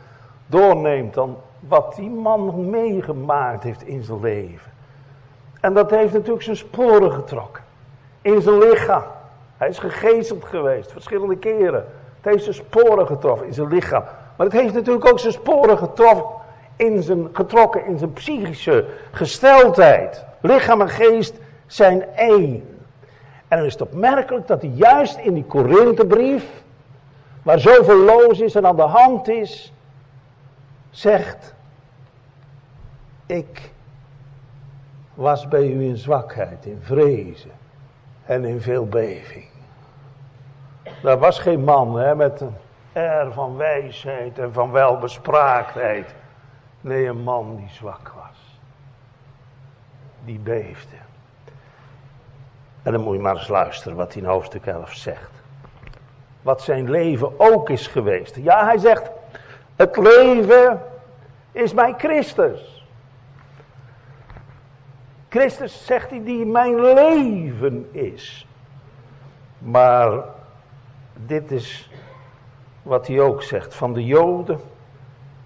doorneemt, 0.47 1.15
dan 1.15 1.37
wat 1.61 1.95
die 1.97 2.11
man 2.11 2.71
meegemaakt 2.71 3.63
heeft 3.63 3.83
in 3.83 4.03
zijn 4.03 4.21
leven. 4.21 4.73
En 5.61 5.75
dat 5.75 5.91
heeft 5.91 6.13
natuurlijk 6.13 6.43
zijn 6.43 6.57
sporen 6.57 7.13
getrokken. 7.13 7.63
In 8.23 8.43
zijn 8.43 8.59
lichaam. 8.59 9.03
Hij 9.57 9.69
is 9.69 9.79
gegezeld 9.79 10.45
geweest, 10.45 10.93
verschillende 10.93 11.37
keren. 11.37 11.87
Het 12.21 12.33
heeft 12.33 12.43
zijn 12.43 12.55
sporen 12.55 13.07
getroffen 13.07 13.47
in 13.47 13.55
zijn 13.55 13.69
lichaam. 13.69 14.05
Maar 14.37 14.47
het 14.47 14.57
heeft 14.61 14.75
natuurlijk 14.75 15.07
ook 15.07 15.19
zijn 15.19 15.33
sporen 15.33 15.79
getroffen 15.79 16.27
in 16.77 17.03
zijn, 17.03 17.29
getrokken 17.33 17.87
in 17.87 17.99
zijn 17.99 18.13
psychische 18.13 18.85
gesteldheid. 19.11 20.25
Lichaam 20.41 20.81
en 20.81 20.89
geest 20.89 21.35
zijn 21.67 22.05
één. 22.15 22.76
En 23.49 23.57
dan 23.57 23.67
is 23.67 23.73
het 23.73 23.83
opmerkelijk 23.83 24.47
dat 24.47 24.63
hij 24.63 24.71
juist 24.71 25.17
in 25.17 25.35
die 25.35 25.45
Korinthebrief, 25.45 26.63
waar 27.43 27.61
zoveel 27.61 27.99
loos 27.99 28.41
is 28.41 28.55
en 28.55 28.67
aan 28.67 28.77
de 28.77 28.83
hand 28.83 29.29
is, 29.29 29.73
zegt, 30.91 31.55
ik 33.27 33.71
was 35.15 35.49
bij 35.49 35.67
u 35.67 35.85
in 35.85 35.97
zwakheid, 35.97 36.67
in 36.67 36.79
vrezen 36.83 37.51
en 38.25 38.45
in 38.45 38.61
veel 38.61 38.87
beving. 38.87 39.49
Daar 41.03 41.19
was 41.19 41.39
geen 41.39 41.65
man 41.65 41.99
hè, 41.99 42.15
met 42.15 42.41
een 42.41 42.55
air 42.93 43.33
van 43.33 43.57
wijsheid 43.57 44.39
en 44.39 44.53
van 44.53 44.71
welbespraaktheid. 44.71 46.15
Nee, 46.81 47.07
een 47.07 47.23
man 47.23 47.57
die 47.57 47.69
zwak 47.69 48.13
was. 48.17 48.61
Die 50.25 50.39
beefde. 50.39 50.97
En 52.87 52.93
dan 52.93 53.01
moet 53.01 53.15
je 53.15 53.21
maar 53.21 53.37
eens 53.37 53.49
luisteren 53.49 53.97
wat 53.97 54.13
hij 54.13 54.23
in 54.23 54.29
hoofdstuk 54.29 54.67
11 54.67 54.95
zegt. 54.95 55.31
Wat 56.43 56.63
zijn 56.63 56.91
leven 56.91 57.41
ook 57.41 57.71
is 57.71 57.87
geweest. 57.87 58.37
Ja, 58.37 58.65
hij 58.65 58.79
zegt, 58.79 59.11
het 59.77 59.97
leven 59.97 60.83
is 61.53 61.73
mij 61.73 61.95
Christus. 61.99 62.87
Christus 65.29 65.87
zegt 65.87 66.11
hij 66.11 66.25
die 66.25 66.47
mijn 66.47 66.81
leven 66.81 67.89
is. 67.93 68.47
Maar 69.59 70.25
dit 71.15 71.51
is 71.51 71.91
wat 72.83 73.07
hij 73.07 73.21
ook 73.21 73.43
zegt. 73.43 73.75
Van 73.75 73.93
de 73.93 74.05
Joden 74.05 74.61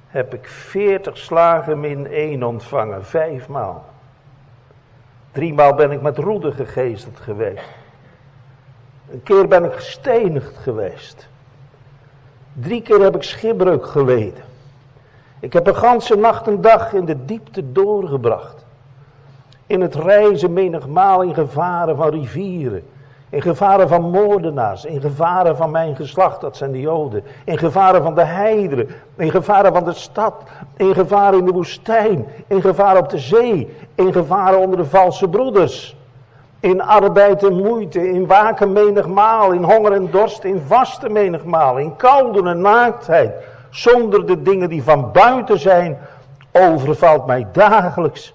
heb 0.06 0.34
ik 0.34 0.48
veertig 0.48 1.18
slagen 1.18 1.80
min 1.80 2.06
één 2.06 2.42
ontvangen. 2.42 3.04
Vijfmaal. 3.04 3.89
Driemaal 5.32 5.74
ben 5.74 5.90
ik 5.90 6.00
met 6.02 6.18
roede 6.18 6.52
gegezeld 6.52 7.20
geweest. 7.20 7.64
Een 9.10 9.22
keer 9.22 9.48
ben 9.48 9.64
ik 9.64 9.72
gestenigd 9.72 10.56
geweest. 10.56 11.28
Drie 12.52 12.82
keer 12.82 13.00
heb 13.00 13.14
ik 13.14 13.22
schipbreuk 13.22 13.86
geleden. 13.86 14.42
Ik 15.40 15.52
heb 15.52 15.66
een 15.66 15.76
ganse 15.76 16.16
nacht 16.16 16.46
en 16.46 16.60
dag 16.60 16.92
in 16.92 17.04
de 17.04 17.24
diepte 17.24 17.72
doorgebracht. 17.72 18.64
In 19.66 19.80
het 19.80 19.94
reizen 19.94 20.52
menigmaal 20.52 21.22
in 21.22 21.34
gevaren 21.34 21.96
van 21.96 22.10
rivieren. 22.10 22.84
In 23.30 23.42
gevaren 23.42 23.88
van 23.88 24.10
moordenaars, 24.10 24.84
in 24.84 25.00
gevaren 25.00 25.56
van 25.56 25.70
mijn 25.70 25.96
geslacht, 25.96 26.40
dat 26.40 26.56
zijn 26.56 26.72
de 26.72 26.80
Joden. 26.80 27.24
In 27.44 27.58
gevaren 27.58 28.02
van 28.02 28.14
de 28.14 28.24
heideren, 28.24 28.88
in 29.16 29.30
gevaren 29.30 29.72
van 29.72 29.84
de 29.84 29.92
stad, 29.92 30.34
in 30.76 30.94
gevaren 30.94 31.38
in 31.38 31.44
de 31.44 31.52
woestijn, 31.52 32.26
in 32.46 32.60
gevaren 32.60 33.02
op 33.02 33.08
de 33.08 33.18
zee, 33.18 33.76
in 33.94 34.12
gevaren 34.12 34.58
onder 34.58 34.76
de 34.76 34.84
valse 34.84 35.28
broeders. 35.28 35.96
In 36.60 36.82
arbeid 36.82 37.44
en 37.44 37.56
moeite, 37.56 38.10
in 38.10 38.26
waken 38.26 38.72
menigmaal, 38.72 39.52
in 39.52 39.62
honger 39.62 39.92
en 39.92 40.10
dorst, 40.10 40.44
in 40.44 40.62
vaste 40.66 41.08
menigmaal, 41.08 41.78
in 41.78 41.96
koude 41.96 42.48
en 42.48 42.60
naaktheid. 42.60 43.32
Zonder 43.70 44.26
de 44.26 44.42
dingen 44.42 44.68
die 44.68 44.82
van 44.82 45.12
buiten 45.12 45.58
zijn, 45.58 45.98
overvalt 46.52 47.26
mij 47.26 47.46
dagelijks 47.52 48.34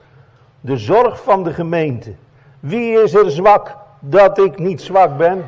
de 0.62 0.77
zorg 0.77 1.23
van 1.23 1.43
de 1.43 1.53
gemeente. 1.53 2.13
Wie 2.60 3.01
is 3.01 3.13
er 3.13 3.31
zwak 3.31 3.84
dat 4.09 4.37
ik 4.37 4.59
niet 4.59 4.81
zwak 4.81 5.17
ben? 5.17 5.45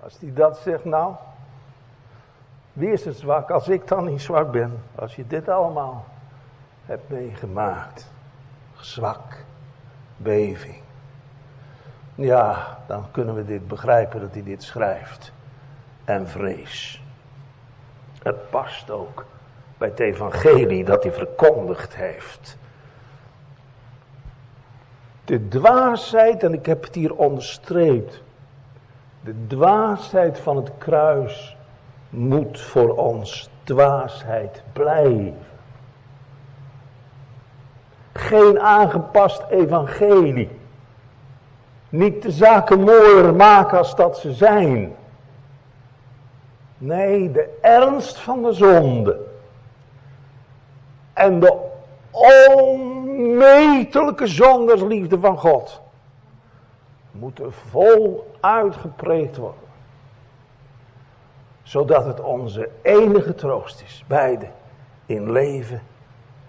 Als 0.00 0.18
hij 0.20 0.32
dat 0.32 0.58
zegt, 0.58 0.84
nou, 0.84 1.14
wie 2.72 2.92
is 2.92 3.06
er 3.06 3.12
zwak 3.12 3.50
als 3.50 3.68
ik 3.68 3.88
dan 3.88 4.04
niet 4.04 4.22
zwak 4.22 4.50
ben? 4.50 4.82
Als 4.94 5.16
je 5.16 5.26
dit 5.26 5.48
allemaal 5.48 6.04
hebt 6.86 7.08
meegemaakt. 7.08 8.12
Zwak, 8.74 9.44
beving. 10.16 10.82
Ja, 12.14 12.78
dan 12.86 13.10
kunnen 13.10 13.34
we 13.34 13.44
dit 13.44 13.68
begrijpen 13.68 14.20
dat 14.20 14.32
hij 14.32 14.42
dit 14.42 14.62
schrijft. 14.62 15.32
En 16.04 16.28
vrees. 16.28 17.02
Het 18.22 18.50
past 18.50 18.90
ook 18.90 19.24
bij 19.78 19.88
het 19.88 20.00
evangelie 20.00 20.84
dat 20.84 21.02
hij 21.02 21.12
verkondigd 21.12 21.96
heeft. 21.96 22.56
De 25.24 25.48
dwaasheid, 25.48 26.42
en 26.42 26.52
ik 26.52 26.66
heb 26.66 26.82
het 26.84 26.94
hier 26.94 27.14
onderstreept. 27.14 28.22
De 29.20 29.46
dwaasheid 29.46 30.38
van 30.38 30.56
het 30.56 30.70
kruis 30.78 31.56
moet 32.10 32.60
voor 32.60 32.96
ons 32.96 33.50
dwaasheid 33.62 34.62
blijven. 34.72 35.36
Geen 38.12 38.60
aangepast 38.60 39.42
evangelie. 39.48 40.50
Niet 41.88 42.22
de 42.22 42.30
zaken 42.30 42.80
mooier 42.80 43.34
maken 43.34 43.78
als 43.78 43.96
dat 43.96 44.18
ze 44.18 44.32
zijn. 44.32 44.94
Nee, 46.78 47.30
de 47.30 47.58
ernst 47.60 48.18
van 48.18 48.42
de 48.42 48.52
zonde. 48.52 49.20
En 51.12 51.40
de 51.40 51.72
onmetelijke 52.14 54.26
zondersliefde 54.26 55.20
van 55.20 55.38
God. 55.38 55.80
Moeten 57.10 57.52
vol 57.52 58.30
uitgepreekt 58.40 59.36
worden. 59.36 59.62
Zodat 61.62 62.04
het 62.04 62.20
onze 62.20 62.70
enige 62.82 63.34
troost 63.34 63.82
is. 63.82 64.04
Beide 64.06 64.48
in 65.06 65.32
leven 65.32 65.82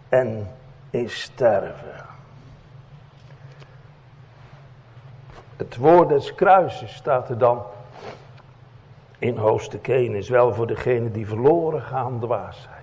en 0.09 0.51
in 0.89 1.09
sterven. 1.09 2.05
Het 5.55 5.77
woord 5.77 6.09
des 6.09 6.35
kruises 6.35 6.95
staat 6.95 7.29
er 7.29 7.37
dan 7.37 7.63
in 9.19 9.37
hoofdstuk 9.37 9.87
1 9.87 10.15
is 10.15 10.29
wel 10.29 10.53
voor 10.53 10.67
degene 10.67 11.11
die 11.11 11.27
verloren 11.27 11.81
gaan 11.81 12.19
dwaasheid. 12.19 12.74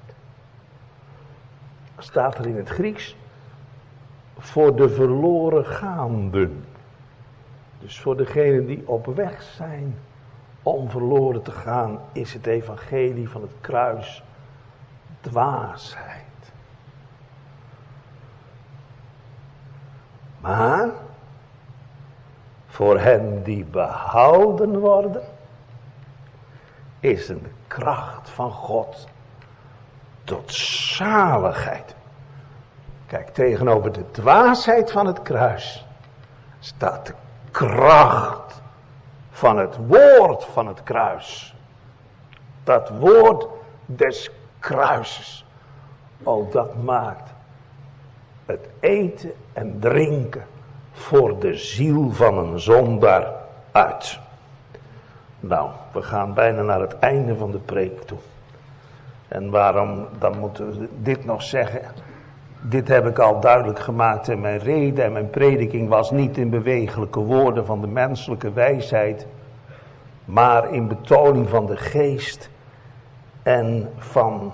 Staat 2.03 2.39
er 2.39 2.47
in 2.47 2.57
het 2.57 2.69
Grieks 2.69 3.17
voor 4.39 4.77
de 4.77 4.89
verloren 4.89 5.65
gaanden. 5.65 6.65
Dus 7.79 8.01
voor 8.01 8.17
degenen 8.17 8.67
die 8.67 8.89
op 8.89 9.07
weg 9.07 9.43
zijn 9.43 9.99
om 10.63 10.91
verloren 10.91 11.43
te 11.43 11.51
gaan, 11.51 12.01
is 12.13 12.33
het 12.33 12.47
evangelie 12.47 13.29
van 13.29 13.43
het 13.43 13.53
kruis 13.61 14.23
dwaasheid. 15.21 16.53
Maar 20.41 20.89
voor 22.67 22.99
hen 22.99 23.43
die 23.43 23.65
behouden 23.65 24.79
worden, 24.79 25.23
is 27.01 27.29
een 27.29 27.47
kracht 27.67 28.31
van 28.31 28.51
God 28.51 29.09
tot 30.33 30.53
zaligheid. 30.53 31.95
Kijk, 33.07 33.29
tegenover 33.29 33.93
de 33.93 34.11
dwaasheid 34.11 34.91
van 34.91 35.07
het 35.07 35.23
kruis 35.23 35.87
staat 36.61 37.07
de 37.07 37.15
kracht 37.51 38.63
van 39.31 39.59
het 39.59 39.77
woord 39.87 40.45
van 40.45 40.67
het 40.67 40.83
kruis. 40.83 41.55
Dat 42.65 42.89
woord 42.89 43.47
des 43.87 44.31
kruises. 44.59 45.45
Oh, 46.23 46.53
dat 46.53 46.83
maakt 46.83 47.31
het 48.47 48.69
eten 48.81 49.33
en 49.53 49.79
drinken 49.81 50.47
voor 50.93 51.39
de 51.39 51.55
ziel 51.55 52.11
van 52.13 52.39
een 52.39 52.61
zondaar 52.61 53.33
uit. 53.73 54.19
Nou, 55.41 55.71
we 55.93 56.03
gaan 56.03 56.35
bijna 56.35 56.63
naar 56.63 56.81
het 56.81 56.99
einde 56.99 57.37
van 57.37 57.51
de 57.51 57.59
preek 57.59 58.03
toe. 58.03 58.19
En 59.33 59.51
waarom, 59.51 60.07
dan 60.19 60.39
moeten 60.39 60.79
we 60.79 60.89
dit 61.03 61.25
nog 61.25 61.43
zeggen. 61.43 61.81
Dit 62.61 62.89
heb 62.89 63.07
ik 63.07 63.19
al 63.19 63.41
duidelijk 63.41 63.79
gemaakt 63.79 64.29
in 64.29 64.41
mijn 64.41 64.59
reden 64.59 65.05
en 65.05 65.13
mijn 65.13 65.31
prediking 65.31 65.89
was 65.89 66.11
niet 66.11 66.37
in 66.37 66.51
bewegelijke 66.51 67.21
woorden 67.21 67.67
van 67.67 67.81
de 67.81 67.87
menselijke 67.87 68.53
wijsheid, 68.53 69.27
maar 70.25 70.73
in 70.73 70.89
betoning 70.89 71.49
van 71.49 71.67
de 71.67 71.77
geest 71.77 72.51
en 73.43 73.91
van 73.97 74.53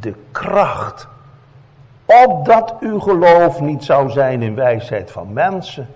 de 0.00 0.14
kracht. 0.32 1.08
Opdat 2.04 2.76
uw 2.80 2.98
geloof 2.98 3.60
niet 3.60 3.84
zou 3.84 4.10
zijn 4.10 4.42
in 4.42 4.54
wijsheid 4.54 5.10
van 5.10 5.32
mensen, 5.32 5.86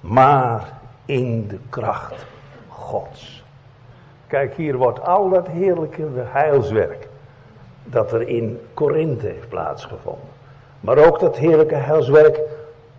maar 0.00 0.68
in 1.04 1.48
de 1.48 1.58
kracht 1.68 2.26
Gods. 2.68 3.44
Kijk, 4.26 4.54
hier 4.54 4.76
wordt 4.76 5.06
al 5.06 5.28
dat 5.28 5.46
heerlijke 5.48 6.08
heilswerk 6.14 7.07
dat 7.90 8.12
er 8.12 8.28
in 8.28 8.60
Korinthe 8.74 9.26
heeft 9.26 9.48
plaatsgevonden. 9.48 10.28
Maar 10.80 10.98
ook 11.06 11.20
dat 11.20 11.36
heerlijke 11.36 11.74
heilswerk 11.74 12.40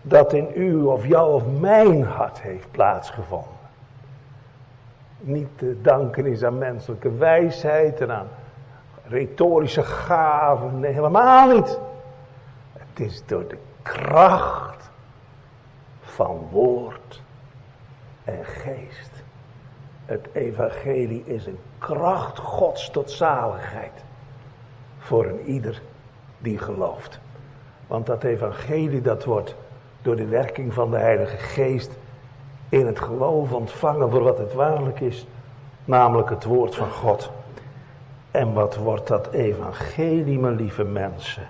dat 0.02 0.34
in 0.34 0.48
u 0.56 0.82
of 0.82 1.08
jou 1.08 1.34
of 1.34 1.44
mijn 1.60 2.04
hart 2.04 2.42
heeft 2.42 2.72
plaatsgevonden. 2.72 3.58
Niet 5.20 5.48
te 5.56 5.82
danken 5.82 6.26
is 6.26 6.44
aan 6.44 6.58
menselijke 6.58 7.12
wijsheid 7.12 8.02
en 8.02 8.12
aan 8.12 8.28
retorische 9.08 9.84
gaven. 9.84 10.80
Nee, 10.80 10.94
helemaal 10.94 11.56
niet. 11.56 11.80
Het 12.74 13.00
is 13.08 13.24
door 13.26 13.48
de 13.48 13.58
kracht 13.82 14.90
van 16.02 16.48
woord 16.52 17.22
en 18.24 18.46
geest. 18.46 19.12
Het 20.06 20.28
evangelie 20.32 21.24
is 21.26 21.46
een 21.46 21.60
kracht 21.78 22.38
Gods 22.38 22.90
tot 22.90 23.12
zaligheid. 23.12 24.04
Voor 25.10 25.26
een 25.26 25.46
ieder 25.46 25.82
die 26.38 26.58
gelooft. 26.58 27.20
Want 27.88 28.06
dat 28.06 28.24
evangelie 28.24 29.02
dat 29.02 29.24
wordt 29.24 29.56
door 30.02 30.16
de 30.16 30.26
werking 30.26 30.74
van 30.74 30.92
de 30.92 30.98
Heilige 30.98 31.38
Geest 31.38 31.92
in 32.70 32.86
het 32.86 33.00
geloof 33.00 33.52
ontvangen 33.52 34.12
voor 34.12 34.24
wat 34.24 34.38
het 34.38 34.54
waarlijk 34.54 35.00
is. 35.00 35.28
Namelijk 35.86 36.30
het 36.30 36.44
woord 36.44 36.76
van 36.76 36.92
God. 36.92 37.32
En 38.32 38.54
wat 38.54 38.76
wordt 38.76 39.08
dat 39.08 39.32
evangelie, 39.32 40.40
mijn 40.40 40.56
lieve 40.56 40.84
mensen, 40.84 41.48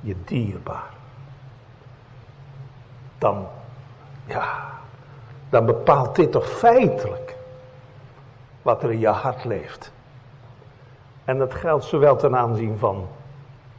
je 0.00 0.14
dierbaar. 0.24 0.92
Dan, 3.18 3.46
ja, 4.24 4.70
dan 5.48 5.66
bepaalt 5.66 6.16
dit 6.16 6.32
toch 6.32 6.48
feitelijk 6.48 7.36
wat 8.62 8.82
er 8.82 8.92
in 8.92 8.98
je 8.98 9.08
hart 9.08 9.44
leeft. 9.44 9.92
En 11.28 11.38
dat 11.38 11.54
geldt 11.54 11.84
zowel 11.84 12.16
ten 12.16 12.36
aanzien 12.36 12.78
van 12.78 13.06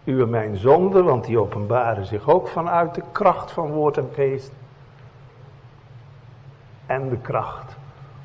u 0.03 0.21
en 0.21 0.29
mijn 0.29 0.57
zonden, 0.57 1.05
want 1.05 1.25
die 1.25 1.39
openbaren 1.39 2.05
zich 2.05 2.29
ook 2.29 2.47
vanuit 2.47 2.95
de 2.95 3.03
kracht 3.11 3.51
van 3.51 3.71
woord 3.71 3.97
en 3.97 4.09
geest. 4.13 4.51
En 6.85 7.09
de 7.09 7.17
kracht 7.17 7.75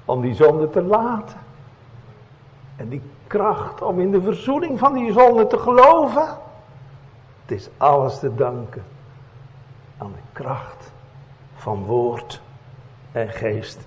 om 0.05 0.21
die 0.21 0.35
zonde 0.35 0.71
te 0.71 0.83
laten. 0.83 1.39
En 2.77 2.89
die 2.89 3.03
kracht 3.27 3.83
om 3.83 4.01
in 4.01 4.11
de 4.11 4.23
verzoening 4.23 4.79
van 4.79 4.95
die 4.95 5.13
zonde 5.13 5.47
te 5.47 5.59
geloven. 5.59 6.27
Het 7.43 7.51
is 7.51 7.69
alles 7.77 8.19
te 8.19 8.35
danken 8.35 8.85
aan 9.99 10.13
de 10.13 10.33
kracht 10.33 10.93
van 11.55 11.85
woord 11.85 12.41
en 13.13 13.29
geest. 13.29 13.87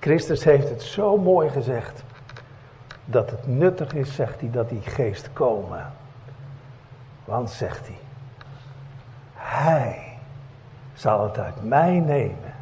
Christus 0.00 0.44
heeft 0.44 0.68
het 0.68 0.82
zo 0.82 1.16
mooi 1.16 1.50
gezegd. 1.50 2.04
Dat 3.04 3.30
het 3.30 3.46
nuttig 3.46 3.94
is, 3.94 4.14
zegt 4.14 4.40
hij, 4.40 4.50
dat 4.50 4.68
die 4.68 4.80
geest 4.80 5.28
komen. 5.32 5.92
Want, 7.24 7.50
zegt 7.50 7.86
hij, 7.86 7.98
hij 9.34 10.12
zal 10.94 11.22
het 11.22 11.38
uit 11.38 11.64
mij 11.64 11.98
nemen. 11.98 12.54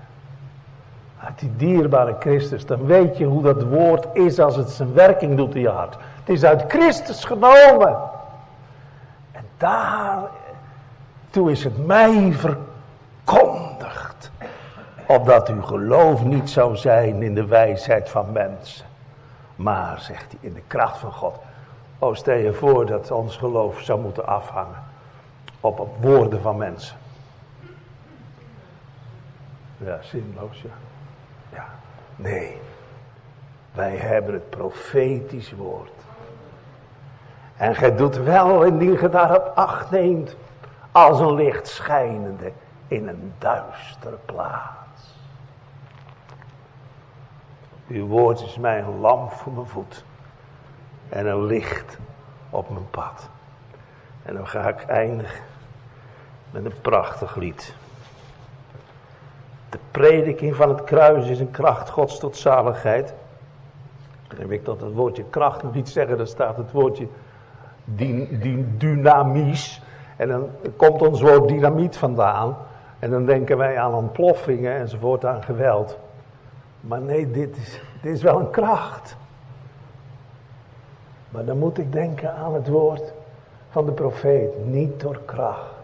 Uit 1.24 1.38
die 1.38 1.56
dierbare 1.56 2.16
Christus. 2.18 2.66
Dan 2.66 2.86
weet 2.86 3.16
je 3.16 3.24
hoe 3.24 3.42
dat 3.42 3.62
woord 3.62 4.06
is 4.12 4.38
als 4.38 4.56
het 4.56 4.70
zijn 4.70 4.92
werking 4.92 5.36
doet 5.36 5.54
in 5.54 5.60
je 5.60 5.68
hart. 5.68 5.94
Het 5.94 6.28
is 6.28 6.44
uit 6.44 6.64
Christus 6.68 7.24
genomen. 7.24 7.96
En 9.32 9.44
daar, 9.56 10.18
toe 11.30 11.50
is 11.50 11.64
het 11.64 11.86
mij 11.86 12.32
verkondigd. 12.32 14.30
Opdat 15.06 15.48
uw 15.48 15.62
geloof 15.62 16.24
niet 16.24 16.50
zou 16.50 16.76
zijn 16.76 17.22
in 17.22 17.34
de 17.34 17.46
wijsheid 17.46 18.10
van 18.10 18.32
mensen. 18.32 18.86
Maar, 19.60 20.00
zegt 20.00 20.30
hij, 20.30 20.38
in 20.40 20.52
de 20.52 20.62
kracht 20.66 20.98
van 20.98 21.12
God. 21.12 21.38
Oh, 21.98 22.14
stel 22.14 22.36
je 22.36 22.52
voor 22.52 22.86
dat 22.86 23.10
ons 23.10 23.36
geloof 23.36 23.80
zou 23.80 24.00
moeten 24.00 24.26
afhangen 24.26 24.82
op, 25.60 25.88
woorden 26.00 26.40
van 26.40 26.56
mensen. 26.56 26.96
Ja, 29.76 29.98
zinloos, 30.02 30.62
ja. 30.62 30.70
Ja, 31.52 31.66
nee. 32.16 32.60
Wij 33.72 33.96
hebben 33.96 34.34
het 34.34 34.50
profetisch 34.50 35.52
woord. 35.52 35.92
En 37.56 37.74
gij 37.74 37.96
doet 37.96 38.16
wel 38.16 38.62
indien 38.64 38.96
ge 38.96 39.08
daarop 39.08 39.52
acht 39.54 39.90
neemt, 39.90 40.36
als 40.92 41.20
een 41.20 41.34
licht 41.34 41.68
schijnende 41.68 42.52
in 42.88 43.08
een 43.08 43.32
duistere 43.38 44.18
plaats. 44.24 44.89
Uw 47.90 48.06
woord 48.06 48.40
is 48.40 48.56
mij 48.58 48.80
een 48.80 49.00
lamp 49.00 49.32
voor 49.32 49.52
mijn 49.52 49.66
voet 49.66 50.04
en 51.08 51.26
een 51.26 51.44
licht 51.44 51.98
op 52.50 52.70
mijn 52.70 52.90
pad. 52.90 53.28
En 54.22 54.34
dan 54.34 54.48
ga 54.48 54.68
ik 54.68 54.82
eindigen 54.82 55.42
met 56.50 56.64
een 56.64 56.80
prachtig 56.80 57.36
lied. 57.36 57.74
De 59.68 59.78
prediking 59.90 60.56
van 60.56 60.68
het 60.68 60.84
kruis 60.84 61.28
is 61.28 61.40
een 61.40 61.50
kracht 61.50 61.88
Gods 61.88 62.18
tot 62.18 62.36
zaligheid. 62.36 63.14
Dan 64.28 64.38
heb 64.38 64.50
ik 64.50 64.64
tot 64.64 64.80
het 64.80 64.94
woordje 64.94 65.24
kracht 65.30 65.62
niet 65.72 65.88
zeggen, 65.88 66.16
daar 66.16 66.26
staat 66.26 66.56
het 66.56 66.72
woordje 66.72 67.06
dynamisch. 68.76 69.82
En 70.16 70.28
dan 70.28 70.48
komt 70.76 71.02
ons 71.02 71.20
woord 71.20 71.48
dynamiet 71.48 71.96
vandaan. 71.96 72.56
En 72.98 73.10
dan 73.10 73.26
denken 73.26 73.56
wij 73.56 73.78
aan 73.78 73.94
ontploffingen 73.94 74.76
enzovoort, 74.76 75.24
aan 75.24 75.42
geweld. 75.42 75.98
Maar 76.80 77.00
nee, 77.00 77.30
dit 77.30 77.56
is, 77.56 77.80
dit 78.02 78.14
is 78.14 78.22
wel 78.22 78.40
een 78.40 78.50
kracht. 78.50 79.16
Maar 81.28 81.44
dan 81.44 81.58
moet 81.58 81.78
ik 81.78 81.92
denken 81.92 82.34
aan 82.34 82.54
het 82.54 82.68
woord 82.68 83.12
van 83.70 83.84
de 83.84 83.92
profeet. 83.92 84.66
Niet 84.66 85.00
door 85.00 85.20
kracht. 85.24 85.74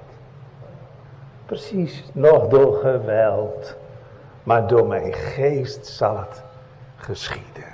Precies, 1.46 2.04
nog 2.12 2.48
door 2.48 2.74
geweld. 2.74 3.76
Maar 4.42 4.66
door 4.66 4.86
mijn 4.86 5.12
geest 5.12 5.86
zal 5.86 6.18
het 6.18 6.42
geschieden. 6.96 7.64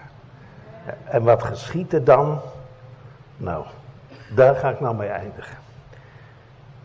En 1.04 1.22
wat 1.22 1.42
geschiet 1.42 1.92
er 1.92 2.04
dan? 2.04 2.40
Nou, 3.36 3.64
daar 4.34 4.54
ga 4.54 4.70
ik 4.70 4.80
nou 4.80 4.96
mee 4.96 5.08
eindigen. 5.08 5.56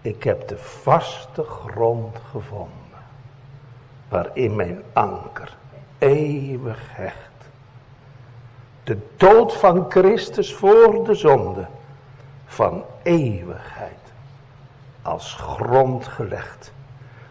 Ik 0.02 0.24
heb 0.24 0.48
de 0.48 0.58
vaste 0.58 1.44
grond 1.44 2.18
gevonden. 2.32 2.72
Waarin 4.08 4.56
mijn 4.56 4.84
anker 4.94 5.58
eeuwig 5.98 6.80
hecht. 6.92 7.28
De 8.84 8.98
dood 9.18 9.54
van 9.54 9.86
Christus 9.90 10.54
voor 10.54 11.04
de 11.04 11.16
zonde. 11.16 11.66
Van 12.46 12.84
eeuwigheid. 13.04 13.92
Als 15.02 15.34
grond 15.34 16.08
gelegd. 16.08 16.72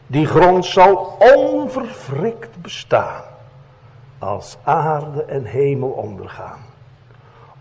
Die 0.07 0.27
grond 0.27 0.65
zal 0.65 1.17
onverwrikt 1.19 2.63
bestaan. 2.63 3.23
Als 4.19 4.57
aarde 4.63 5.23
en 5.25 5.45
hemel 5.45 5.89
ondergaan. 5.89 6.59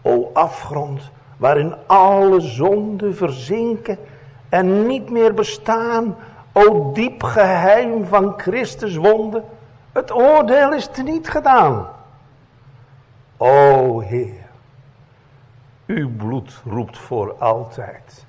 O 0.02 0.30
afgrond 0.34 1.02
waarin 1.38 1.76
alle 1.86 2.40
zonden 2.40 3.16
verzinken 3.16 3.98
en 4.50 4.88
niet 4.88 5.10
meer 5.10 5.34
bestaan. 5.34 6.16
O 6.54 6.92
diep 6.94 7.24
geheim 7.24 8.06
van 8.06 8.34
Christus 8.38 8.96
wonde. 8.96 9.44
Het 9.96 10.12
oordeel 10.12 10.74
is 10.74 10.88
teniet 10.88 11.30
gedaan. 11.30 11.88
O 13.38 14.00
Heer, 14.00 14.50
uw 15.86 16.16
bloed 16.16 16.62
roept 16.66 16.98
voor 16.98 17.36
altijd 17.40 18.26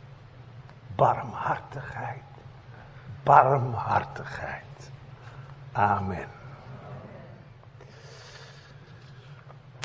barmhartigheid, 0.94 2.22
barmhartigheid. 3.22 4.90
Amen. 5.72 6.28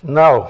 Nou, 0.04 0.40